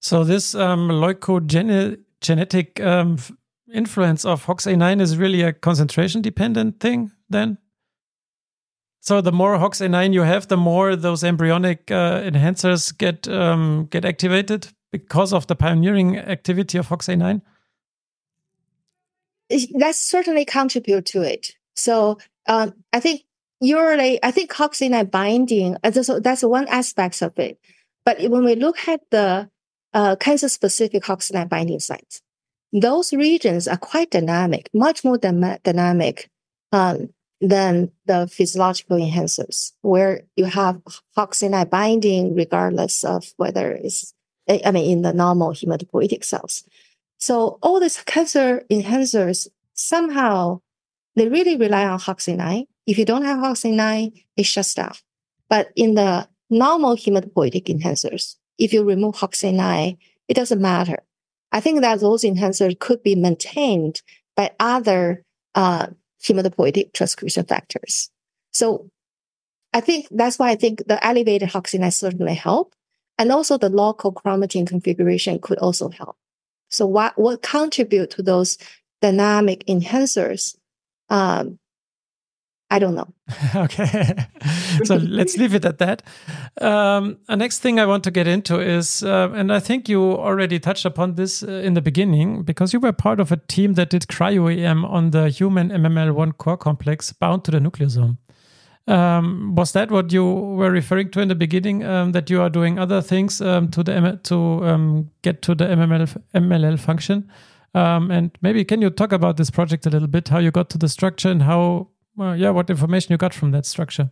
So 0.00 0.24
this 0.24 0.54
um, 0.54 0.88
leukogenetic 0.88 2.84
um, 2.84 3.18
influence 3.72 4.24
of 4.24 4.44
HOXA9 4.44 5.00
is 5.00 5.16
really 5.16 5.42
a 5.42 5.52
concentration 5.52 6.22
dependent 6.22 6.80
thing 6.80 7.12
then? 7.30 7.58
So 9.00 9.20
the 9.20 9.32
more 9.32 9.56
HOXA9 9.56 10.12
you 10.12 10.22
have, 10.22 10.48
the 10.48 10.56
more 10.56 10.94
those 10.94 11.24
embryonic 11.24 11.90
uh, 11.90 12.20
enhancers 12.20 12.96
get 12.96 13.26
um, 13.26 13.88
get 13.90 14.04
activated 14.04 14.68
because 14.92 15.32
of 15.32 15.46
the 15.46 15.56
pioneering 15.56 16.18
activity 16.18 16.78
of 16.78 16.88
HOXA9. 16.88 17.40
That 19.78 19.94
certainly 19.96 20.44
contribute 20.44 21.06
to 21.06 21.22
it. 21.22 21.52
So 21.74 22.18
um, 22.46 22.74
I 22.92 23.00
think 23.00 23.22
usually, 23.62 24.22
I 24.22 24.30
think 24.30 24.50
HOXA9 24.50 25.10
binding, 25.10 25.76
uh, 25.82 25.90
that's, 25.90 26.10
that's 26.20 26.42
one 26.42 26.68
aspect 26.68 27.22
of 27.22 27.38
it. 27.38 27.58
But 28.04 28.20
when 28.30 28.44
we 28.44 28.56
look 28.56 28.88
at 28.88 29.00
the 29.10 29.48
uh, 29.94 30.16
cancer-specific 30.16 31.02
HOXA9 31.04 31.48
binding 31.48 31.80
sites, 31.80 32.20
those 32.72 33.12
regions 33.12 33.68
are 33.68 33.76
quite 33.76 34.10
dynamic, 34.10 34.68
much 34.74 35.04
more 35.04 35.18
dynamic 35.18 36.30
um, 36.72 37.10
than 37.40 37.92
the 38.06 38.26
physiological 38.26 38.98
enhancers, 38.98 39.72
where 39.82 40.22
you 40.36 40.46
have 40.46 40.80
HOXA9 41.16 41.70
binding 41.70 42.34
regardless 42.34 43.04
of 43.04 43.24
whether 43.36 43.72
it's, 43.72 44.14
I 44.48 44.70
mean, 44.72 44.90
in 44.90 45.02
the 45.02 45.12
normal 45.12 45.52
hematopoietic 45.52 46.24
cells. 46.24 46.64
So 47.18 47.58
all 47.62 47.78
these 47.78 48.02
cancer 48.02 48.64
enhancers 48.70 49.46
somehow 49.74 50.60
they 51.14 51.28
really 51.28 51.56
rely 51.56 51.86
on 51.86 51.98
HOXA9. 51.98 52.66
If 52.86 52.98
you 52.98 53.04
don't 53.04 53.24
have 53.24 53.38
HOXA9, 53.38 54.24
it 54.36 54.42
shuts 54.44 54.74
down. 54.74 54.94
But 55.48 55.70
in 55.76 55.94
the 55.94 56.28
normal 56.50 56.96
hematopoietic 56.96 57.66
enhancers, 57.66 58.36
if 58.58 58.72
you 58.72 58.84
remove 58.84 59.16
HOXA9, 59.16 59.96
it 60.28 60.34
doesn't 60.34 60.60
matter. 60.60 61.02
I 61.52 61.60
think 61.60 61.82
that 61.82 62.00
those 62.00 62.22
enhancers 62.22 62.78
could 62.78 63.02
be 63.02 63.14
maintained 63.14 64.02
by 64.36 64.52
other 64.58 65.24
uh, 65.54 65.88
hematopoietic 66.22 66.92
transcription 66.94 67.44
factors. 67.44 68.10
So 68.52 68.90
I 69.72 69.80
think 69.80 70.08
that's 70.10 70.38
why 70.38 70.50
I 70.50 70.56
think 70.56 70.86
the 70.86 71.04
elevated 71.04 71.50
HOXA9 71.50 71.92
certainly 71.92 72.34
help. 72.34 72.74
And 73.18 73.30
also 73.30 73.58
the 73.58 73.68
local 73.68 74.12
chromatin 74.12 74.66
configuration 74.66 75.38
could 75.38 75.58
also 75.58 75.90
help. 75.90 76.16
So 76.70 76.86
what, 76.86 77.18
what 77.18 77.42
contribute 77.42 78.10
to 78.12 78.22
those 78.22 78.56
dynamic 79.00 79.64
enhancers? 79.66 80.56
Um, 81.10 81.58
I 82.72 82.78
don't 82.78 82.94
know. 82.94 83.12
okay. 83.54 84.14
so 84.84 84.96
let's 84.96 85.36
leave 85.36 85.54
it 85.54 85.66
at 85.66 85.76
that. 85.76 86.02
Um, 86.58 87.18
a 87.28 87.36
next 87.36 87.58
thing 87.58 87.78
I 87.78 87.84
want 87.84 88.02
to 88.04 88.10
get 88.10 88.26
into 88.26 88.60
is, 88.60 89.02
uh, 89.02 89.28
and 89.34 89.52
I 89.52 89.60
think 89.60 89.90
you 89.90 90.00
already 90.02 90.58
touched 90.58 90.86
upon 90.86 91.16
this 91.16 91.42
uh, 91.42 91.50
in 91.50 91.74
the 91.74 91.82
beginning, 91.82 92.44
because 92.44 92.72
you 92.72 92.80
were 92.80 92.92
part 92.92 93.20
of 93.20 93.30
a 93.30 93.36
team 93.36 93.74
that 93.74 93.90
did 93.90 94.06
cryo-EM 94.06 94.86
on 94.86 95.10
the 95.10 95.28
human 95.28 95.68
MML1 95.68 96.38
core 96.38 96.56
complex 96.56 97.12
bound 97.12 97.44
to 97.44 97.50
the 97.50 97.58
nucleosome. 97.58 98.16
Um, 98.88 99.54
was 99.54 99.72
that 99.72 99.90
what 99.90 100.10
you 100.10 100.24
were 100.24 100.70
referring 100.70 101.10
to 101.10 101.20
in 101.20 101.28
the 101.28 101.34
beginning? 101.34 101.84
Um, 101.84 102.12
that 102.12 102.30
you 102.30 102.40
are 102.40 102.48
doing 102.48 102.78
other 102.78 103.02
things 103.02 103.42
um, 103.42 103.68
to 103.72 103.82
the 103.82 104.18
to 104.24 104.36
um, 104.64 105.10
get 105.20 105.42
to 105.42 105.54
the 105.54 105.66
MML, 105.66 106.16
MLL 106.34 106.78
function? 106.78 107.30
Um, 107.74 108.10
and 108.10 108.30
maybe 108.42 108.64
can 108.64 108.82
you 108.82 108.90
talk 108.90 109.12
about 109.12 109.36
this 109.36 109.50
project 109.50 109.86
a 109.86 109.90
little 109.90 110.08
bit? 110.08 110.28
How 110.28 110.38
you 110.38 110.50
got 110.50 110.68
to 110.70 110.78
the 110.78 110.88
structure 110.88 111.30
and 111.30 111.42
how, 111.42 111.88
well, 112.16 112.36
yeah, 112.36 112.50
what 112.50 112.70
information 112.70 113.12
you 113.12 113.18
got 113.18 113.34
from 113.34 113.50
that 113.52 113.66
structure? 113.66 114.10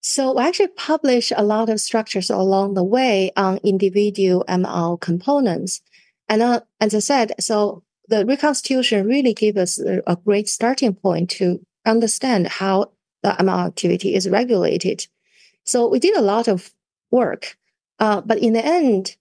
So 0.00 0.38
I 0.38 0.48
actually 0.48 0.68
publish 0.68 1.32
a 1.36 1.42
lot 1.42 1.68
of 1.68 1.80
structures 1.80 2.30
along 2.30 2.74
the 2.74 2.84
way 2.84 3.32
on 3.36 3.58
individual 3.58 4.44
ML 4.48 5.00
components. 5.00 5.80
And 6.28 6.40
uh, 6.40 6.60
as 6.80 6.94
I 6.94 7.00
said, 7.00 7.32
so 7.40 7.82
the 8.08 8.24
reconstitution 8.24 9.06
really 9.06 9.34
gave 9.34 9.56
us 9.56 9.78
a, 9.78 10.02
a 10.06 10.16
great 10.16 10.48
starting 10.48 10.94
point 10.94 11.30
to 11.30 11.60
understand 11.84 12.46
how 12.46 12.92
the 13.22 13.30
ML 13.30 13.66
activity 13.66 14.14
is 14.14 14.28
regulated. 14.28 15.06
So 15.64 15.88
we 15.88 15.98
did 15.98 16.16
a 16.16 16.22
lot 16.22 16.48
of 16.48 16.72
work, 17.10 17.58
uh, 17.98 18.20
but 18.20 18.38
in 18.38 18.52
the 18.52 18.64
end, 18.64 19.16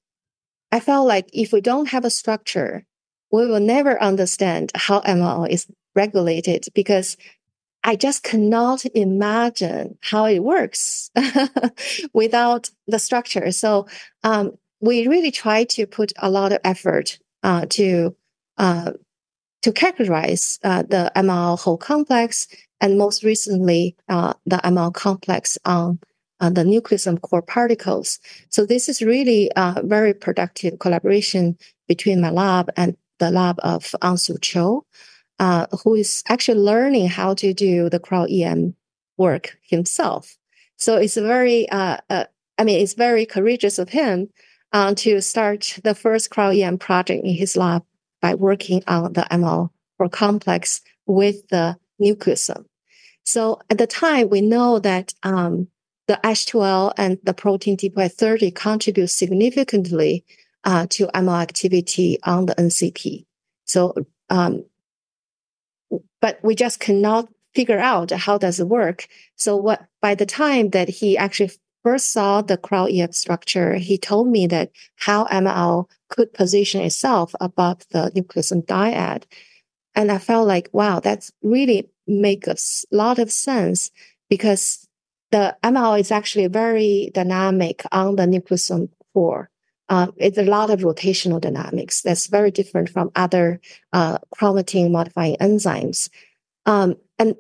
I 0.72 0.80
felt 0.80 1.08
like 1.08 1.30
if 1.34 1.52
we 1.52 1.62
don't 1.62 1.90
have 1.90 2.06
a 2.06 2.10
structure, 2.10 2.86
we 3.32 3.46
will 3.46 3.60
never 3.60 4.02
understand 4.02 4.72
how 4.76 5.02
ML 5.02 5.50
is 5.50 5.68
regulated 5.98 6.66
because 6.74 7.18
I 7.84 7.96
just 7.96 8.24
cannot 8.24 8.86
imagine 8.96 9.98
how 10.02 10.26
it 10.26 10.44
works 10.44 11.10
without 12.14 12.70
the 12.88 13.00
structure. 13.00 13.52
So 13.52 13.88
um, 14.24 14.52
we 14.82 15.08
really 15.08 15.32
try 15.32 15.64
to 15.76 15.88
put 15.88 16.12
a 16.18 16.30
lot 16.30 16.52
of 16.52 16.60
effort 16.64 17.18
uh, 17.44 17.66
to 17.72 18.16
uh, 18.58 18.92
to 19.64 19.72
characterize 19.72 20.60
uh, 20.64 20.84
the 20.84 21.12
ML 21.16 21.60
whole 21.60 21.78
complex, 21.78 22.48
and 22.80 22.98
most 22.98 23.24
recently 23.24 23.96
uh, 24.10 24.34
the 24.46 24.58
ML 24.58 24.94
complex 24.94 25.58
on 25.66 26.00
uh, 26.40 26.50
the 26.50 26.64
nucleus 26.64 27.08
core 27.22 27.42
particles. 27.42 28.20
So 28.50 28.66
this 28.66 28.88
is 28.90 29.02
really 29.02 29.52
a 29.56 29.82
very 29.84 30.14
productive 30.14 30.80
collaboration 30.80 31.58
between 31.88 32.22
my 32.22 32.30
lab 32.30 32.70
and 32.76 32.96
the 33.20 33.32
lab 33.32 33.60
of 33.64 33.96
Uhn-Soo 34.02 34.38
Cho, 34.42 34.86
uh, 35.40 35.68
who 35.84 35.96
is 35.96 36.24
actually 36.28 36.60
learning 36.60 37.08
how 37.08 37.34
to 37.36 37.54
do 37.54 37.90
the 37.90 38.00
cryo 38.00 38.28
EM 38.30 38.76
work 39.18 39.58
himself. 39.62 40.38
So 40.78 40.98
it's 40.98 41.16
very, 41.16 41.70
uh, 41.70 41.98
uh, 42.10 42.26
I 42.58 42.64
mean, 42.64 42.80
it's 42.80 42.94
very 42.94 43.26
courageous 43.26 43.80
of 43.80 43.90
him 43.90 44.30
uh, 44.74 44.94
to 44.96 45.22
start 45.22 45.80
the 45.84 45.96
first 45.96 46.30
cryo 46.30 46.60
EM 46.60 46.78
project 46.78 47.24
in 47.24 47.34
his 47.34 47.56
lab 47.58 47.84
by 48.22 48.36
working 48.36 48.84
on 48.88 49.14
the 49.14 49.26
ML 49.32 49.70
core 49.98 50.10
complex 50.10 50.82
with 51.06 51.48
the 51.50 51.78
nucleosome. 52.02 52.66
So 53.26 53.60
at 53.70 53.78
the 53.78 53.88
time, 53.88 54.30
we 54.30 54.42
know 54.42 54.80
that 54.80 55.14
um, 55.24 55.68
the 56.08 56.20
ASH2L 56.24 56.94
and 56.98 57.18
the 57.24 57.34
protein 57.34 57.76
DPY30 57.78 58.56
contribute 58.56 59.10
significantly 59.10 60.24
uh, 60.64 60.88
to 60.92 61.08
ML 61.08 61.42
activity 61.42 62.20
on 62.24 62.46
the 62.46 62.56
NCP. 62.56 63.26
So, 63.66 63.94
um, 64.30 64.64
but 66.22 66.40
we 66.44 66.56
just 66.56 66.80
cannot 66.80 67.30
figure 67.54 67.80
out 67.80 68.12
how 68.12 68.38
does 68.38 68.60
it 68.60 68.68
work. 68.68 69.08
So 69.36 69.56
what, 69.56 69.86
by 70.02 70.16
the 70.16 70.26
time 70.26 70.70
that 70.72 70.90
he 70.90 71.18
actually 71.18 71.52
first 71.84 72.12
saw 72.12 72.42
the 72.42 72.58
cryo-EM 72.58 73.14
structure, 73.14 73.76
he 73.76 73.98
told 73.98 74.28
me 74.28 74.46
that 74.48 74.72
how 74.98 75.26
ML 75.26 75.90
could 76.10 76.34
position 76.34 76.82
itself 76.82 77.34
above 77.40 77.82
the 77.92 78.12
nucleosome 78.16 78.66
dyad. 78.66 79.24
And 79.96 80.12
I 80.12 80.18
felt 80.18 80.48
like, 80.48 80.70
wow, 80.72 81.00
that's 81.00 81.32
really 81.42 81.90
make 82.06 82.46
a 82.48 82.56
lot 82.92 83.20
of 83.20 83.32
sense 83.32 83.90
because 84.30 84.88
the 85.32 85.58
ML 85.64 86.00
is 86.00 86.12
actually 86.12 86.48
very 86.48 87.12
dynamic 87.14 87.84
on 87.92 88.16
the 88.16 88.24
nucleosome 88.24 88.90
core. 89.14 89.50
Uh, 89.90 90.08
it's 90.18 90.38
a 90.38 90.44
lot 90.44 90.70
of 90.70 90.82
rotational 90.82 91.40
dynamics 91.40 92.02
that's 92.02 92.28
very 92.28 92.52
different 92.52 92.90
from 92.90 93.10
other 93.16 93.60
uh, 93.94 94.18
chromatin 94.36 94.92
modifying 94.92 95.38
enzymes. 95.38 96.10
Um, 96.66 96.96
and 97.18 97.36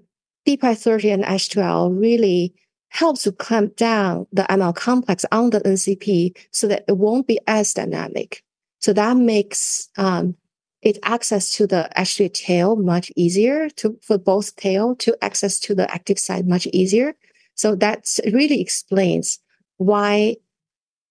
DPY30 0.47 1.13
and 1.13 1.23
ASH2L 1.25 1.99
really 1.99 2.53
helps 2.89 3.23
to 3.23 3.31
clamp 3.33 3.75
down 3.75 4.27
the 4.31 4.43
ML 4.43 4.73
complex 4.73 5.25
on 5.31 5.49
the 5.49 5.59
NCP 5.59 6.37
so 6.51 6.67
that 6.67 6.85
it 6.87 6.97
won't 6.97 7.27
be 7.27 7.39
as 7.47 7.73
dynamic. 7.73 8.43
So 8.79 8.93
that 8.93 9.17
makes 9.17 9.89
um, 9.97 10.35
it 10.81 10.97
access 11.03 11.51
to 11.57 11.67
the 11.67 11.89
H3 11.97 12.33
tail 12.33 12.75
much 12.75 13.11
easier 13.15 13.69
to 13.71 13.97
for 14.01 14.17
both 14.17 14.55
tail 14.55 14.95
to 14.97 15.17
access 15.21 15.59
to 15.61 15.75
the 15.75 15.91
active 15.93 16.17
site 16.17 16.45
much 16.45 16.67
easier. 16.67 17.13
So 17.55 17.75
that 17.75 18.07
really 18.25 18.61
explains 18.61 19.39
why 19.77 20.37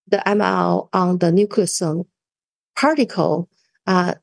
the 0.09 0.23
ML 0.27 0.89
on 0.93 1.19
the 1.19 1.31
nucleosome 1.31 2.07
particle, 2.77 3.49
uh, 3.87 4.15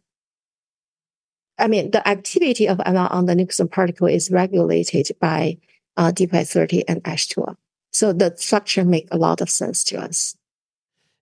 I 1.60 1.68
mean, 1.68 1.92
the 1.92 2.08
activity 2.08 2.68
of 2.68 2.78
ML 2.80 3.12
on 3.12 3.26
the 3.26 3.34
nucleosome 3.36 3.72
particle 3.72 4.08
is 4.08 4.32
regulated 4.32 5.12
by 5.20 5.58
uh, 5.98 6.12
DPY30 6.12 6.84
and 6.88 7.04
ASH2L. 7.04 7.56
So 7.92 8.12
the 8.12 8.34
structure 8.38 8.84
make 8.84 9.08
a 9.12 9.18
lot 9.18 9.42
of 9.42 9.50
sense 9.50 9.84
to 9.86 10.00
us. 10.00 10.36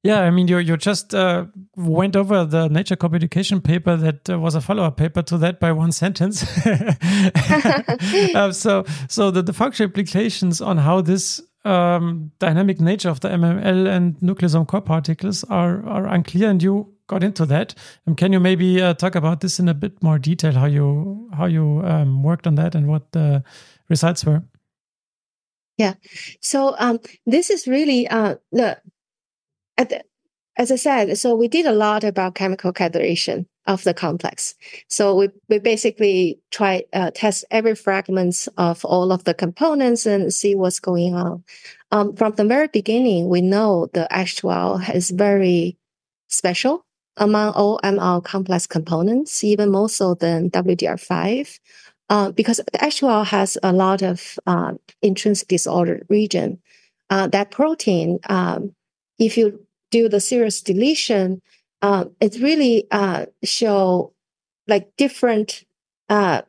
Yeah, 0.04 0.22
I 0.22 0.32
mean, 0.32 0.48
you 0.48 0.58
you 0.58 0.78
just 0.78 1.14
uh, 1.14 1.46
went 1.76 2.16
over 2.16 2.44
the 2.44 2.68
Nature 2.70 2.96
Communication 2.96 3.62
paper 3.62 3.96
that 3.96 4.28
uh, 4.32 4.40
was 4.40 4.56
a 4.56 4.62
follow 4.62 4.84
up 4.84 4.98
paper 4.98 5.22
to 5.22 5.38
that 5.38 5.60
by 5.60 5.72
one 5.72 5.92
sentence. 5.92 6.44
uh, 8.36 8.52
so 8.52 8.84
so 9.08 9.30
the, 9.30 9.44
the 9.44 9.54
functional 9.54 9.90
implications 9.90 10.60
on 10.60 10.80
how 10.80 11.02
this 11.02 11.40
um, 11.64 12.32
dynamic 12.40 12.80
nature 12.80 13.10
of 13.10 13.20
the 13.20 13.30
MML 13.30 13.88
and 13.88 14.16
nucleosome 14.20 14.68
core 14.68 14.82
particles 14.82 15.44
are 15.46 15.86
are 15.88 16.08
unclear, 16.08 16.50
and 16.50 16.62
you 16.62 16.94
got 17.08 17.24
into 17.24 17.46
that. 17.46 17.76
Um, 18.08 18.16
can 18.16 18.34
you 18.34 18.40
maybe 18.40 18.82
uh, 18.82 18.94
talk 18.94 19.16
about 19.16 19.42
this 19.42 19.60
in 19.60 19.70
a 19.70 19.74
bit 19.74 20.02
more 20.02 20.18
detail? 20.18 20.54
How 20.54 20.66
you 20.66 21.30
how 21.38 21.46
you 21.46 21.82
um, 21.86 22.24
worked 22.24 22.48
on 22.48 22.56
that 22.56 22.76
and 22.76 22.88
what 22.88 23.12
the 23.12 23.44
results 23.90 24.26
were? 24.26 24.44
Yeah, 25.78 25.96
so 26.42 26.76
um, 26.78 27.00
this 27.26 27.50
is 27.50 27.68
really 27.68 28.08
uh, 28.08 28.36
the 28.52 28.78
at 29.78 29.90
the, 29.90 30.04
as 30.58 30.72
I 30.72 30.76
said, 30.76 31.18
so 31.18 31.36
we 31.36 31.48
did 31.48 31.66
a 31.66 31.72
lot 31.72 32.04
about 32.04 32.36
chemical 32.36 32.74
calibration 32.74 33.46
of 33.68 33.84
the 33.84 33.94
complex. 33.94 34.56
So 34.88 35.16
we, 35.16 35.30
we 35.50 35.60
basically 35.60 36.40
try 36.50 36.84
uh, 36.94 37.12
test 37.14 37.46
every 37.52 37.76
fragments 37.76 38.48
of 38.58 38.84
all 38.84 39.12
of 39.12 39.24
the 39.24 39.34
components 39.34 40.06
and 40.06 40.34
see 40.34 40.56
what's 40.56 40.80
going 40.80 41.16
on. 41.16 41.44
Um, 41.92 42.16
from 42.16 42.34
the 42.34 42.46
very 42.46 42.68
beginning, 42.68 43.30
we 43.30 43.42
know 43.42 43.88
the 43.94 44.08
ASH2L 44.12 44.94
is 44.94 45.12
very 45.12 45.78
special 46.28 46.86
among 47.18 47.54
all 47.54 47.80
ML 47.84 48.24
complex 48.24 48.66
components, 48.68 49.44
even 49.44 49.72
more 49.72 49.90
so 49.90 50.16
than 50.16 50.50
WDR5. 50.50 51.60
Uh, 52.10 52.32
because 52.32 52.58
the 52.58 52.78
ASH2L 52.80 53.26
has 53.28 53.58
a 53.64 53.72
lot 53.72 54.02
of 54.02 54.38
uh, 54.46 54.74
intrinsic 55.02 55.48
disorder 55.48 56.02
region. 56.10 56.60
Uh, 57.10 57.28
that 57.28 57.52
protein 57.52 58.20
um, 58.28 58.74
if 59.18 59.38
you 59.38 59.66
do 59.92 60.10
the 60.10 60.20
series 60.20 60.62
deletion, 60.62 61.42
uh, 61.82 62.06
it 62.20 62.36
really 62.42 62.88
uh, 62.92 63.26
show 63.44 64.14
like 64.68 64.92
different. 64.98 65.64
Uh, 66.10 66.42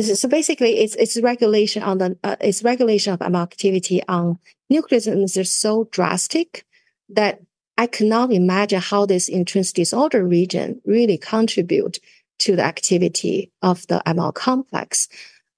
so 0.00 0.28
basically, 0.28 0.78
it's 0.78 0.94
it's 0.96 1.20
regulation 1.20 1.82
on 1.82 1.98
the 1.98 2.18
uh, 2.24 2.36
it's 2.40 2.62
regulation 2.62 3.12
of 3.12 3.20
ML 3.20 3.42
activity 3.42 4.02
on 4.08 4.38
nucleosomes 4.72 5.36
is 5.36 5.54
so 5.54 5.84
drastic 5.90 6.64
that 7.08 7.40
I 7.76 7.86
cannot 7.86 8.32
imagine 8.32 8.80
how 8.80 9.06
this 9.06 9.28
intrinsic 9.28 9.76
disorder 9.76 10.24
region 10.24 10.80
really 10.84 11.18
contribute 11.18 11.98
to 12.40 12.56
the 12.56 12.64
activity 12.64 13.52
of 13.62 13.86
the 13.88 14.02
ML 14.06 14.34
complex. 14.34 15.08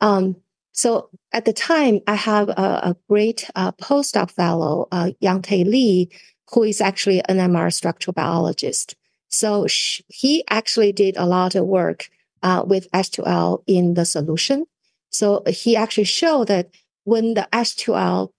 Um, 0.00 0.36
so 0.72 1.10
at 1.32 1.44
the 1.44 1.52
time, 1.52 2.00
I 2.06 2.14
have 2.14 2.48
a, 2.48 2.52
a 2.52 2.96
great 3.08 3.50
uh, 3.54 3.72
postdoc 3.72 4.30
fellow, 4.30 4.88
uh, 4.92 5.10
Yang 5.20 5.42
Tae 5.42 5.64
Lee, 5.64 6.10
who 6.52 6.62
is 6.62 6.80
actually 6.80 7.20
an 7.28 7.38
MR 7.38 7.72
structural 7.72 8.12
biologist. 8.12 8.96
So 9.28 9.66
sh- 9.66 10.02
he 10.08 10.44
actually 10.48 10.92
did 10.92 11.16
a 11.16 11.26
lot 11.26 11.54
of 11.54 11.66
work 11.66 12.08
uh, 12.42 12.64
with 12.66 12.90
ASH2L 12.90 13.62
in 13.66 13.94
the 13.94 14.04
solution. 14.04 14.66
So 15.10 15.42
he 15.46 15.76
actually 15.76 16.04
showed 16.04 16.48
that 16.48 16.70
when 17.04 17.34
the 17.34 17.48
ASH2L 17.52 18.30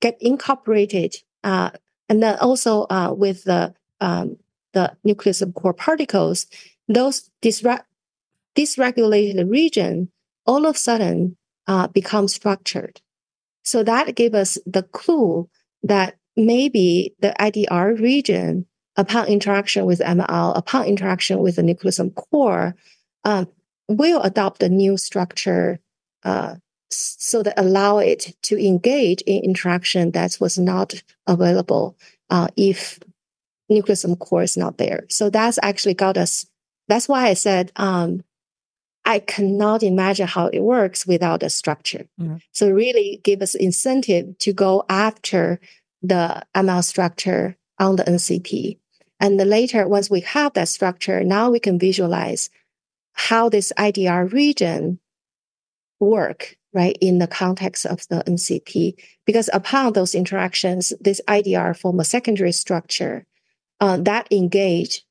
get 0.00 0.16
incorporated, 0.20 1.16
uh, 1.44 1.70
and 2.08 2.22
then 2.22 2.38
also 2.38 2.86
uh, 2.90 3.12
with 3.16 3.44
the 3.44 3.74
um, 4.00 4.36
the 4.72 4.96
nucleosome 5.04 5.54
core 5.54 5.74
particles, 5.74 6.46
those 6.86 7.30
dysre- 7.42 7.82
dysregulated 8.56 9.50
region 9.50 10.10
all 10.46 10.66
of 10.66 10.76
a 10.76 10.78
sudden 10.78 11.36
uh, 11.66 11.86
become 11.88 12.26
structured. 12.26 13.00
So 13.62 13.82
that 13.82 14.14
gave 14.14 14.34
us 14.34 14.56
the 14.64 14.82
clue 14.82 15.48
that 15.82 16.16
maybe 16.38 17.14
the 17.20 17.34
IDR 17.38 18.00
region, 18.00 18.66
upon 18.96 19.26
interaction 19.26 19.84
with 19.84 20.00
ML, 20.00 20.56
upon 20.56 20.86
interaction 20.86 21.40
with 21.40 21.56
the 21.56 21.62
nucleosome 21.62 22.14
core, 22.14 22.74
um, 23.24 23.48
will 23.88 24.22
adopt 24.22 24.62
a 24.62 24.68
new 24.68 24.96
structure 24.96 25.80
uh, 26.24 26.54
so 26.90 27.42
that 27.42 27.58
allow 27.58 27.98
it 27.98 28.34
to 28.42 28.56
engage 28.58 29.20
in 29.22 29.42
interaction 29.44 30.12
that 30.12 30.36
was 30.40 30.58
not 30.58 30.94
available 31.26 31.96
uh, 32.30 32.48
if 32.56 32.98
nucleosome 33.70 34.18
core 34.18 34.42
is 34.42 34.56
not 34.56 34.78
there. 34.78 35.04
So 35.10 35.28
that's 35.28 35.58
actually 35.62 35.94
got 35.94 36.16
us. 36.16 36.46
That's 36.88 37.08
why 37.08 37.28
I 37.28 37.34
said 37.34 37.72
um, 37.76 38.22
I 39.04 39.18
cannot 39.20 39.82
imagine 39.82 40.26
how 40.26 40.46
it 40.48 40.60
works 40.60 41.06
without 41.06 41.42
a 41.42 41.50
structure. 41.50 42.06
Mm-hmm. 42.20 42.36
So 42.52 42.70
really 42.70 43.20
give 43.24 43.42
us 43.42 43.54
incentive 43.54 44.36
to 44.38 44.52
go 44.52 44.84
after 44.88 45.60
the 46.02 46.42
ML 46.54 46.84
structure 46.84 47.56
on 47.78 47.96
the 47.96 48.04
NCP. 48.04 48.78
And 49.20 49.36
later, 49.36 49.88
once 49.88 50.08
we 50.10 50.20
have 50.20 50.54
that 50.54 50.68
structure, 50.68 51.24
now 51.24 51.50
we 51.50 51.58
can 51.58 51.78
visualize 51.78 52.50
how 53.12 53.48
this 53.48 53.72
IDR 53.76 54.32
region 54.32 55.00
work 55.98 56.56
right, 56.72 56.96
in 57.00 57.18
the 57.18 57.26
context 57.26 57.86
of 57.86 58.06
the 58.08 58.22
NCP. 58.26 58.94
Because 59.26 59.50
upon 59.52 59.92
those 59.92 60.14
interactions, 60.14 60.92
this 61.00 61.20
IDR 61.26 61.76
form 61.76 62.00
a 62.00 62.04
secondary 62.04 62.52
structure 62.52 63.26
uh, 63.80 63.96
that 63.98 64.30
engage 64.30 65.04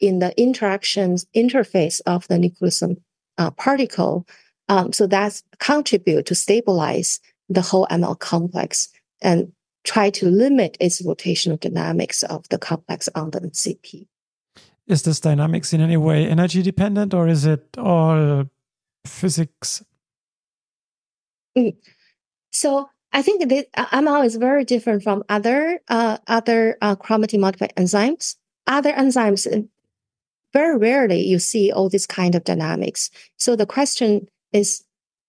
in 0.00 0.20
the 0.20 0.38
interactions 0.40 1.26
interface 1.34 2.00
of 2.06 2.28
the 2.28 2.36
nucleosome 2.36 2.96
uh, 3.38 3.50
particle. 3.50 4.26
Um, 4.68 4.92
so 4.92 5.06
that's 5.06 5.42
contribute 5.58 6.26
to 6.26 6.34
stabilize 6.34 7.20
the 7.48 7.62
whole 7.62 7.86
ML 7.90 8.18
complex 8.18 8.88
and 9.20 9.52
try 9.84 10.10
to 10.10 10.28
limit 10.28 10.76
its 10.80 11.02
rotational 11.02 11.58
dynamics 11.58 12.22
of 12.22 12.48
the 12.48 12.58
complex 12.58 13.08
on 13.14 13.30
the 13.30 13.40
NCP. 13.40 14.06
Is 14.86 15.02
this 15.02 15.20
dynamics 15.20 15.72
in 15.72 15.80
any 15.80 15.96
way 15.96 16.26
energy 16.26 16.62
dependent 16.62 17.14
or 17.14 17.28
is 17.28 17.44
it 17.44 17.78
all 17.78 18.44
physics 19.06 19.82
Mm. 21.56 21.76
So 22.50 22.88
I 23.12 23.22
think 23.22 23.48
that 23.48 23.72
ML 23.72 24.24
is 24.24 24.36
very 24.36 24.64
different 24.64 25.02
from 25.02 25.22
other 25.28 25.80
uh, 25.88 26.18
other 26.26 26.76
uh, 26.80 26.96
chromatin 26.96 27.40
modified 27.40 27.74
enzymes. 27.76 28.36
Other 28.66 28.92
enzymes, 28.92 29.46
uh, 29.46 29.62
very 30.52 30.76
rarely 30.78 31.20
you 31.22 31.38
see 31.38 31.72
all 31.72 31.88
this 31.88 32.06
kind 32.06 32.34
of 32.34 32.44
dynamics. 32.44 33.10
So 33.38 33.56
the 33.56 33.66
question 33.66 34.28
is, 34.52 34.84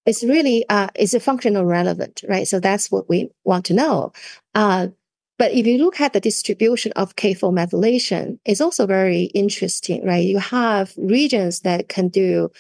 is 0.05 0.23
really 0.23 0.65
uh, 0.69 0.87
is 0.95 1.13
it 1.13 1.21
functional 1.21 1.65
relevant, 1.65 2.23
right? 2.27 2.47
So 2.47 2.59
that's 2.59 2.91
what 2.91 3.09
we 3.09 3.29
want 3.43 3.65
to 3.65 3.73
know. 3.73 4.11
Uh, 4.53 4.87
but 5.39 5.51
if 5.51 5.65
you 5.65 5.77
look 5.77 5.99
at 5.99 6.13
the 6.13 6.19
distribution 6.19 6.91
of 6.95 7.15
K4 7.15 7.51
methylation, 7.51 8.39
it's 8.45 8.61
also 8.61 8.85
very 8.85 9.23
interesting, 9.33 10.05
right? 10.05 10.23
You 10.23 10.37
have 10.37 10.93
regions 10.97 11.61
that 11.61 11.89
can 11.89 12.09
do 12.09 12.51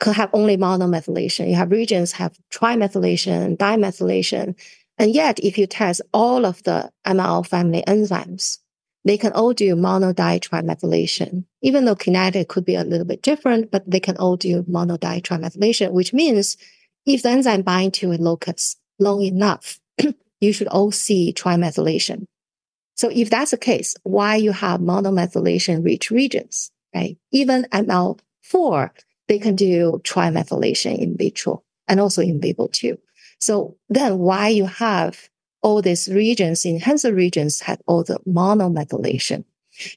could 0.00 0.16
have 0.16 0.30
only 0.32 0.56
monomethylation. 0.56 1.48
You 1.48 1.54
have 1.54 1.70
regions 1.70 2.12
have 2.12 2.36
trimethylation, 2.50 3.56
dimethylation. 3.56 4.58
And 4.98 5.14
yet, 5.14 5.38
if 5.40 5.58
you 5.58 5.66
test 5.66 6.00
all 6.12 6.44
of 6.44 6.62
the 6.64 6.90
ML 7.06 7.46
family 7.46 7.84
enzymes, 7.86 8.58
they 9.06 9.16
can 9.16 9.32
all 9.32 9.52
do 9.52 9.76
mono 9.76 10.12
trimethylation. 10.12 11.44
Even 11.62 11.84
though 11.84 11.94
kinetic 11.94 12.48
could 12.48 12.64
be 12.64 12.74
a 12.74 12.82
little 12.82 13.06
bit 13.06 13.22
different, 13.22 13.70
but 13.70 13.88
they 13.88 14.00
can 14.00 14.16
all 14.16 14.36
do 14.36 14.64
mono 14.66 14.96
trimethylation, 14.96 15.92
which 15.92 16.12
means 16.12 16.56
if 17.06 17.22
the 17.22 17.28
enzyme 17.28 17.62
bind 17.62 17.94
to 17.94 18.12
a 18.12 18.16
locus 18.16 18.76
long 18.98 19.22
enough, 19.22 19.78
you 20.40 20.52
should 20.52 20.66
all 20.68 20.90
see 20.90 21.32
trimethylation. 21.32 22.26
So 22.96 23.08
if 23.12 23.30
that's 23.30 23.52
the 23.52 23.58
case, 23.58 23.94
why 24.02 24.36
you 24.36 24.50
have 24.50 24.80
monomethylation 24.80 25.84
rich 25.84 26.10
regions, 26.10 26.72
right? 26.94 27.16
Even 27.30 27.66
ML4 27.72 28.90
they 29.28 29.38
can 29.38 29.56
do 29.56 30.00
trimethylation 30.04 30.98
in 30.98 31.16
vitro 31.16 31.62
and 31.88 32.00
also 32.00 32.22
in 32.22 32.40
vivo 32.40 32.68
too. 32.68 32.98
So 33.40 33.76
then 33.88 34.18
why 34.18 34.48
you 34.48 34.66
have 34.66 35.28
all 35.66 35.82
these 35.82 36.06
regions, 36.06 36.64
enhancer 36.64 37.12
regions 37.12 37.60
have 37.62 37.80
all 37.88 38.04
the 38.04 38.20
monomethylation. 38.24 39.44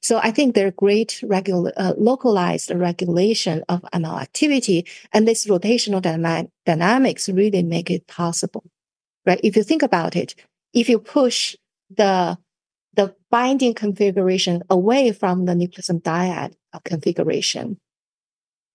So 0.02 0.18
I 0.18 0.32
think 0.32 0.56
there 0.56 0.66
are 0.66 0.72
great 0.72 1.24
uh, 1.24 1.94
localized 1.96 2.72
regulation 2.72 3.64
of 3.70 3.84
ML 3.94 4.20
activity 4.20 4.88
and 5.14 5.28
this 5.28 5.46
rotational 5.46 6.02
dyma- 6.02 6.50
dynamics 6.66 7.30
really 7.30 7.62
make 7.62 7.92
it 7.92 8.08
possible, 8.08 8.64
right? 9.28 9.40
If 9.44 9.56
you 9.56 9.62
think 9.62 9.84
about 9.84 10.16
it, 10.16 10.34
if 10.74 10.90
you 10.90 10.98
push 10.98 11.56
the 11.96 12.40
the 12.96 13.16
binding 13.30 13.76
configuration 13.76 14.64
away 14.72 15.12
from 15.12 15.46
the 15.46 15.54
nucleosome 15.54 16.02
dyad 16.02 16.56
configuration, 16.84 17.78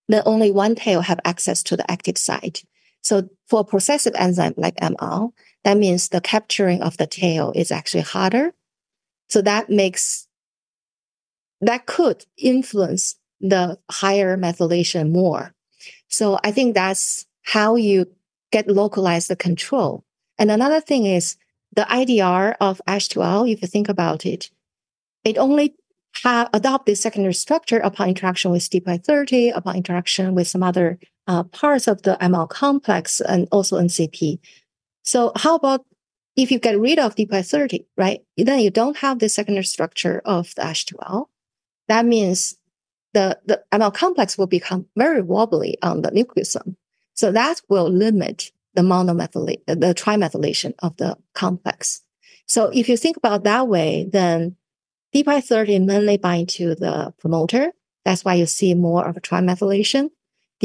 then 0.07 0.23
only 0.25 0.49
one 0.49 0.75
tail 0.75 1.01
have 1.01 1.19
access 1.25 1.61
to 1.63 1.75
the 1.75 1.91
active 1.91 2.17
site. 2.17 2.63
So 3.01 3.29
for 3.49 3.59
a 3.59 3.63
processive 3.65 4.15
enzyme 4.15 4.53
like 4.57 4.77
ML, 4.77 5.33
that 5.65 5.77
means 5.77 6.09
the 6.09 6.21
capturing 6.21 6.83
of 6.83 6.97
the 6.97 7.07
tail 7.07 7.51
is 7.55 7.71
actually 7.71 8.03
harder. 8.03 8.53
So 9.29 9.41
that 9.41 9.67
makes, 9.67 10.27
that 11.59 11.87
could 11.87 12.25
influence 12.37 13.15
the 13.41 13.79
higher 13.89 14.37
methylation 14.37 15.11
more. 15.11 15.55
So 16.07 16.39
I 16.43 16.51
think 16.51 16.75
that's 16.75 17.25
how 17.41 17.75
you 17.75 18.05
get 18.51 18.69
localized 18.69 19.27
the 19.27 19.35
control. 19.35 20.05
And 20.37 20.51
another 20.51 20.79
thing 20.79 21.07
is 21.07 21.35
the 21.73 21.87
IDR 21.89 22.55
of 22.61 22.79
ASH2L, 22.87 23.51
if 23.51 23.63
you 23.63 23.67
think 23.67 23.89
about 23.89 24.23
it, 24.23 24.51
it 25.23 25.39
only 25.39 25.75
have 26.23 26.47
adopt 26.53 26.85
this 26.85 27.01
secondary 27.01 27.33
structure 27.33 27.79
upon 27.79 28.09
interaction 28.09 28.51
with 28.51 28.69
DPY30, 28.69 29.51
upon 29.57 29.77
interaction 29.77 30.35
with 30.35 30.47
some 30.47 30.61
other 30.61 30.99
uh, 31.27 31.43
parts 31.43 31.87
of 31.87 32.03
the 32.03 32.17
ML 32.21 32.47
complex 32.47 33.19
and 33.19 33.47
also 33.51 33.79
NCP. 33.79 34.39
So 35.05 35.31
how 35.35 35.55
about 35.55 35.85
if 36.35 36.51
you 36.51 36.59
get 36.59 36.79
rid 36.79 36.99
of 36.99 37.15
DPY30, 37.15 37.85
right? 37.97 38.19
Then 38.35 38.59
you 38.59 38.69
don't 38.69 38.97
have 38.97 39.19
the 39.19 39.29
secondary 39.29 39.63
structure 39.63 40.21
of 40.25 40.53
the 40.55 40.63
ASH2L. 40.63 41.27
That 41.87 42.05
means 42.05 42.55
the, 43.13 43.39
the 43.45 43.63
ML 43.71 43.93
complex 43.93 44.37
will 44.37 44.47
become 44.47 44.87
very 44.97 45.21
wobbly 45.21 45.77
on 45.81 46.01
the 46.01 46.11
nucleosome. 46.11 46.75
So 47.13 47.31
that 47.31 47.61
will 47.69 47.89
limit 47.89 48.51
the 48.73 48.81
monomethylation, 48.81 49.61
uh, 49.67 49.75
the 49.75 49.95
trimethylation 49.95 50.73
of 50.79 50.97
the 50.97 51.17
complex. 51.33 52.01
So 52.47 52.69
if 52.73 52.89
you 52.89 52.97
think 52.97 53.15
about 53.15 53.45
that 53.45 53.67
way, 53.67 54.07
then 54.11 54.57
DPY30 55.15 55.85
mainly 55.85 56.17
bind 56.17 56.49
to 56.49 56.75
the 56.75 57.13
promoter. 57.19 57.71
That's 58.03 58.25
why 58.25 58.33
you 58.35 58.45
see 58.45 58.73
more 58.73 59.07
of 59.07 59.15
a 59.15 59.21
trimethylation. 59.21 60.09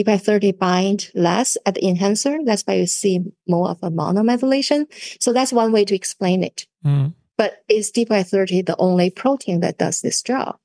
DPY30 0.05 0.59
bind 0.59 1.11
less 1.15 1.57
at 1.67 1.75
the 1.75 1.87
enhancer. 1.87 2.39
That's 2.45 2.63
why 2.63 2.75
you 2.75 2.87
see 2.87 3.21
more 3.49 3.71
of 3.71 3.79
a 3.83 3.91
monomethylation. 3.91 4.87
So 5.21 5.33
that's 5.33 5.53
one 5.53 5.73
way 5.73 5.85
to 5.85 5.95
explain 5.95 6.43
it. 6.43 6.67
Mm. 6.85 7.15
But 7.37 7.63
is 7.69 7.91
DPY30 7.93 8.67
the 8.67 8.77
only 8.79 9.11
protein 9.11 9.61
that 9.61 9.79
does 9.79 10.01
this 10.01 10.23
job? 10.23 10.59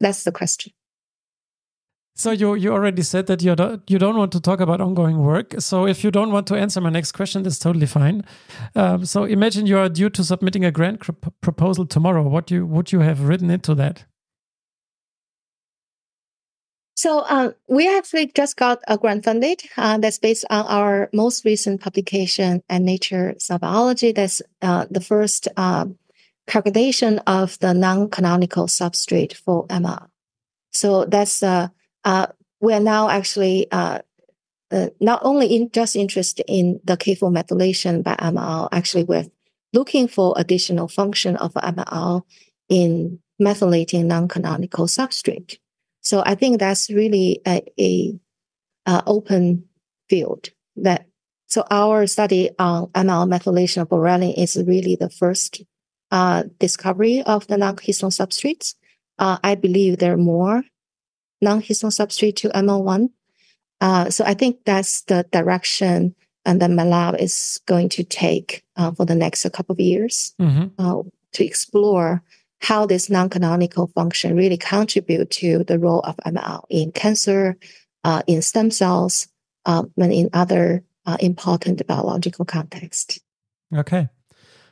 That's 0.00 0.24
the 0.24 0.32
question. 0.32 0.72
So 2.14 2.30
you 2.30 2.54
you 2.54 2.72
already 2.72 3.02
said 3.02 3.26
that 3.28 3.42
you 3.42 3.56
don't 3.56 3.90
you 3.90 3.98
don't 3.98 4.16
want 4.18 4.32
to 4.32 4.40
talk 4.40 4.60
about 4.60 4.82
ongoing 4.82 5.24
work. 5.24 5.54
So 5.60 5.86
if 5.86 6.04
you 6.04 6.10
don't 6.10 6.30
want 6.30 6.46
to 6.48 6.56
answer 6.56 6.80
my 6.80 6.90
next 6.90 7.12
question, 7.12 7.42
that's 7.42 7.58
totally 7.58 7.86
fine. 7.86 8.22
Um, 8.74 9.06
so 9.06 9.24
imagine 9.24 9.66
you 9.66 9.78
are 9.78 9.88
due 9.88 10.10
to 10.10 10.22
submitting 10.22 10.64
a 10.64 10.70
grant 10.70 11.00
proposal 11.40 11.86
tomorrow. 11.86 12.22
What 12.22 12.50
you 12.50 12.66
would 12.66 12.92
you 12.92 13.00
have 13.00 13.22
written 13.22 13.50
into 13.50 13.74
that? 13.76 14.04
So 17.02 17.24
um, 17.28 17.52
we 17.66 17.92
actually 17.92 18.26
just 18.28 18.56
got 18.56 18.78
a 18.86 18.96
grant 18.96 19.24
funded. 19.24 19.60
Uh, 19.76 19.98
that's 19.98 20.20
based 20.20 20.44
on 20.50 20.64
our 20.66 21.10
most 21.12 21.44
recent 21.44 21.80
publication 21.80 22.62
in 22.70 22.84
Nature 22.84 23.34
Cell 23.38 23.58
Biology. 23.58 24.12
That's 24.12 24.40
uh, 24.62 24.86
the 24.88 25.00
first 25.00 25.48
uh, 25.56 25.86
calculation 26.46 27.18
of 27.26 27.58
the 27.58 27.74
non-canonical 27.74 28.68
substrate 28.68 29.34
for 29.34 29.66
ML. 29.66 30.10
So 30.70 31.04
that's 31.04 31.42
uh, 31.42 31.70
uh, 32.04 32.28
we 32.60 32.72
are 32.72 32.78
now 32.94 33.08
actually 33.08 33.66
uh, 33.72 33.98
not 35.00 35.22
only 35.24 35.56
in, 35.56 35.72
just 35.72 35.96
interested 35.96 36.44
in 36.46 36.78
the 36.84 36.96
K4 36.96 37.34
methylation 37.34 38.04
by 38.04 38.14
ML, 38.14 38.68
actually 38.70 39.02
we're 39.02 39.26
looking 39.72 40.06
for 40.06 40.34
additional 40.36 40.86
function 40.86 41.34
of 41.38 41.52
ML 41.54 42.22
in 42.68 43.18
methylating 43.42 44.04
non-canonical 44.04 44.86
substrate. 44.86 45.58
So 46.02 46.22
I 46.24 46.34
think 46.34 46.58
that's 46.58 46.90
really 46.90 47.40
a, 47.46 47.62
a, 47.78 48.18
a 48.86 49.02
open 49.06 49.64
field 50.08 50.50
that 50.76 51.06
so 51.46 51.64
our 51.70 52.06
study 52.06 52.50
on 52.58 52.86
ML 52.88 53.28
methylation 53.28 53.82
of 53.82 53.88
Borealin 53.90 54.32
is 54.38 54.56
really 54.66 54.96
the 54.96 55.10
first 55.10 55.62
uh, 56.10 56.44
discovery 56.58 57.22
of 57.22 57.46
the 57.46 57.58
non-histone 57.58 58.10
substrates. 58.10 58.74
Uh, 59.18 59.36
I 59.44 59.54
believe 59.54 59.98
there 59.98 60.14
are 60.14 60.16
more 60.16 60.62
non-histone 61.42 61.92
substrate 61.92 62.36
to 62.36 62.48
ML1. 62.48 63.10
Uh, 63.82 64.08
so 64.10 64.24
I 64.24 64.32
think 64.32 64.64
that's 64.64 65.02
the 65.02 65.26
direction 65.30 66.14
and 66.44 66.60
then 66.60 66.74
my 66.74 66.84
lab 66.84 67.16
is 67.20 67.60
going 67.66 67.88
to 67.90 68.04
take 68.04 68.64
uh, 68.76 68.90
for 68.92 69.04
the 69.04 69.14
next 69.14 69.48
couple 69.52 69.74
of 69.74 69.80
years 69.80 70.34
mm-hmm. 70.40 70.68
uh, 70.78 71.02
to 71.32 71.44
explore 71.44 72.22
how 72.62 72.86
this 72.86 73.10
non-canonical 73.10 73.88
function 73.88 74.36
really 74.36 74.56
contribute 74.56 75.30
to 75.30 75.64
the 75.64 75.78
role 75.78 76.00
of 76.00 76.16
ML 76.24 76.62
in 76.70 76.92
cancer, 76.92 77.56
uh, 78.04 78.22
in 78.26 78.40
stem 78.40 78.70
cells, 78.70 79.26
um, 79.66 79.90
and 79.96 80.12
in 80.12 80.30
other 80.32 80.84
uh, 81.04 81.16
important 81.20 81.84
biological 81.86 82.44
context. 82.44 83.20
Okay. 83.74 84.08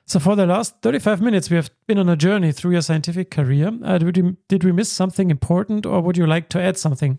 So 0.07 0.19
for 0.19 0.37
the 0.37 0.47
last 0.47 0.83
35 0.83 1.21
minutes, 1.21 1.51
we 1.51 1.57
have 1.57 1.71
been 1.87 1.99
on 1.99 2.09
a 2.09 2.17
journey 2.17 2.53
through 2.53 2.73
your 2.73 2.83
scientific 2.83 3.31
career. 3.31 3.73
Uh, 3.85 3.99
did, 3.99 4.17
we, 4.17 4.37
did 4.49 4.65
we 4.65 4.73
miss 4.73 4.91
something 4.91 5.31
important 5.31 5.85
or 5.85 6.01
would 6.01 6.17
you 6.17 6.27
like 6.27 6.49
to 6.51 6.61
add 6.61 6.79
something? 6.79 7.19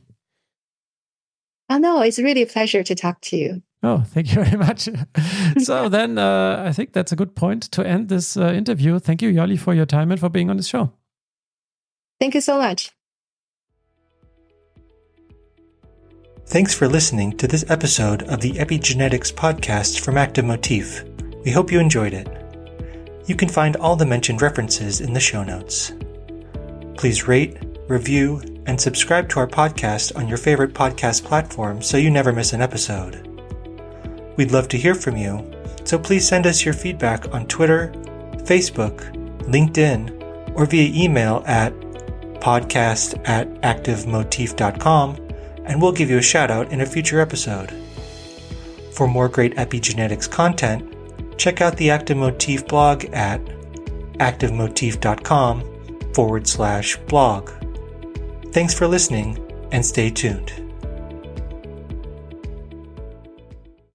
Oh, 1.70 1.78
no, 1.78 2.02
it's 2.02 2.20
really 2.20 2.42
a 2.42 2.48
pleasure 2.48 2.84
to 2.84 2.96
talk 2.96 3.22
to 3.22 3.38
you. 3.38 3.62
Oh, 3.84 4.04
thank 4.08 4.34
you 4.36 4.44
very 4.44 4.58
much. 4.58 4.88
so 5.64 5.90
then 5.98 6.18
uh, 6.18 6.64
I 6.66 6.72
think 6.72 6.94
that's 6.94 7.12
a 7.12 7.16
good 7.16 7.36
point 7.36 7.64
to 7.72 7.86
end 7.86 8.10
this 8.10 8.38
uh, 8.38 8.52
interview. 8.54 9.00
Thank 9.00 9.22
you, 9.22 9.32
Yali, 9.32 9.60
for 9.60 9.74
your 9.74 9.86
time 9.86 10.12
and 10.12 10.20
for 10.20 10.30
being 10.30 10.50
on 10.50 10.58
the 10.58 10.64
show. 10.64 10.92
Thank 12.20 12.36
you 12.36 12.42
so 12.42 12.58
much. 12.58 12.92
Thanks 16.46 16.74
for 16.76 16.88
listening 16.88 17.38
to 17.38 17.48
this 17.48 17.64
episode 17.70 18.24
of 18.24 18.42
the 18.42 18.52
Epigenetics 18.54 19.34
podcast 19.34 20.02
from 20.02 20.18
Active 20.18 20.46
Motif. 20.46 21.04
We 21.46 21.52
hope 21.52 21.72
you 21.72 21.80
enjoyed 21.80 22.14
it. 22.14 22.28
You 23.26 23.36
can 23.36 23.48
find 23.48 23.78
all 23.78 23.96
the 23.96 24.06
mentioned 24.06 24.42
references 24.42 25.00
in 25.00 25.14
the 25.14 25.20
show 25.20 25.44
notes. 25.44 25.94
Please 26.98 27.28
rate, 27.28 27.58
review, 27.88 28.42
and 28.66 28.80
subscribe 28.80 29.30
to 29.30 29.40
our 29.40 29.48
podcast 29.48 30.16
on 30.18 30.28
your 30.28 30.38
favorite 30.38 30.74
podcast 30.74 31.24
platform 31.24 31.82
so 31.82 31.98
you 31.98 32.12
never 32.12 32.34
miss 32.34 32.54
an 32.54 32.62
episode. 32.62 33.31
We'd 34.38 34.52
love 34.52 34.68
to 34.70 34.78
hear 34.78 34.96
from 34.96 35.18
you, 35.18 35.50
so 35.84 36.00
please 36.00 36.28
send 36.28 36.48
us 36.48 36.64
your 36.66 36.74
feedback 36.74 37.34
on 37.34 37.48
Twitter, 37.48 37.92
Facebook, 38.44 39.00
LinkedIn, 39.44 40.56
or 40.56 40.66
via 40.66 40.92
email 41.04 41.44
at 41.46 41.74
podcast 42.42 43.22
at 43.28 43.50
activemotif.com, 43.62 45.16
and 45.66 45.82
we'll 45.82 45.92
give 45.92 46.10
you 46.10 46.18
a 46.18 46.24
shout 46.24 46.52
out 46.52 46.72
in 46.72 46.82
a 46.82 46.86
future 46.86 47.20
episode. 47.20 47.72
For 48.94 49.08
more 49.08 49.30
great 49.30 49.56
epigenetics 49.56 50.30
content, 50.30 51.38
check 51.38 51.62
out 51.62 51.78
the 51.78 51.90
Active 51.90 52.18
Motif 52.18 52.68
blog 52.68 53.06
at 53.14 53.42
activemotif.com 54.20 56.14
forward 56.14 56.48
slash 56.48 56.98
blog. 57.08 57.50
Thanks 58.52 58.74
for 58.74 58.88
listening 58.88 59.38
and 59.72 59.86
stay 59.86 60.10
tuned. 60.10 60.61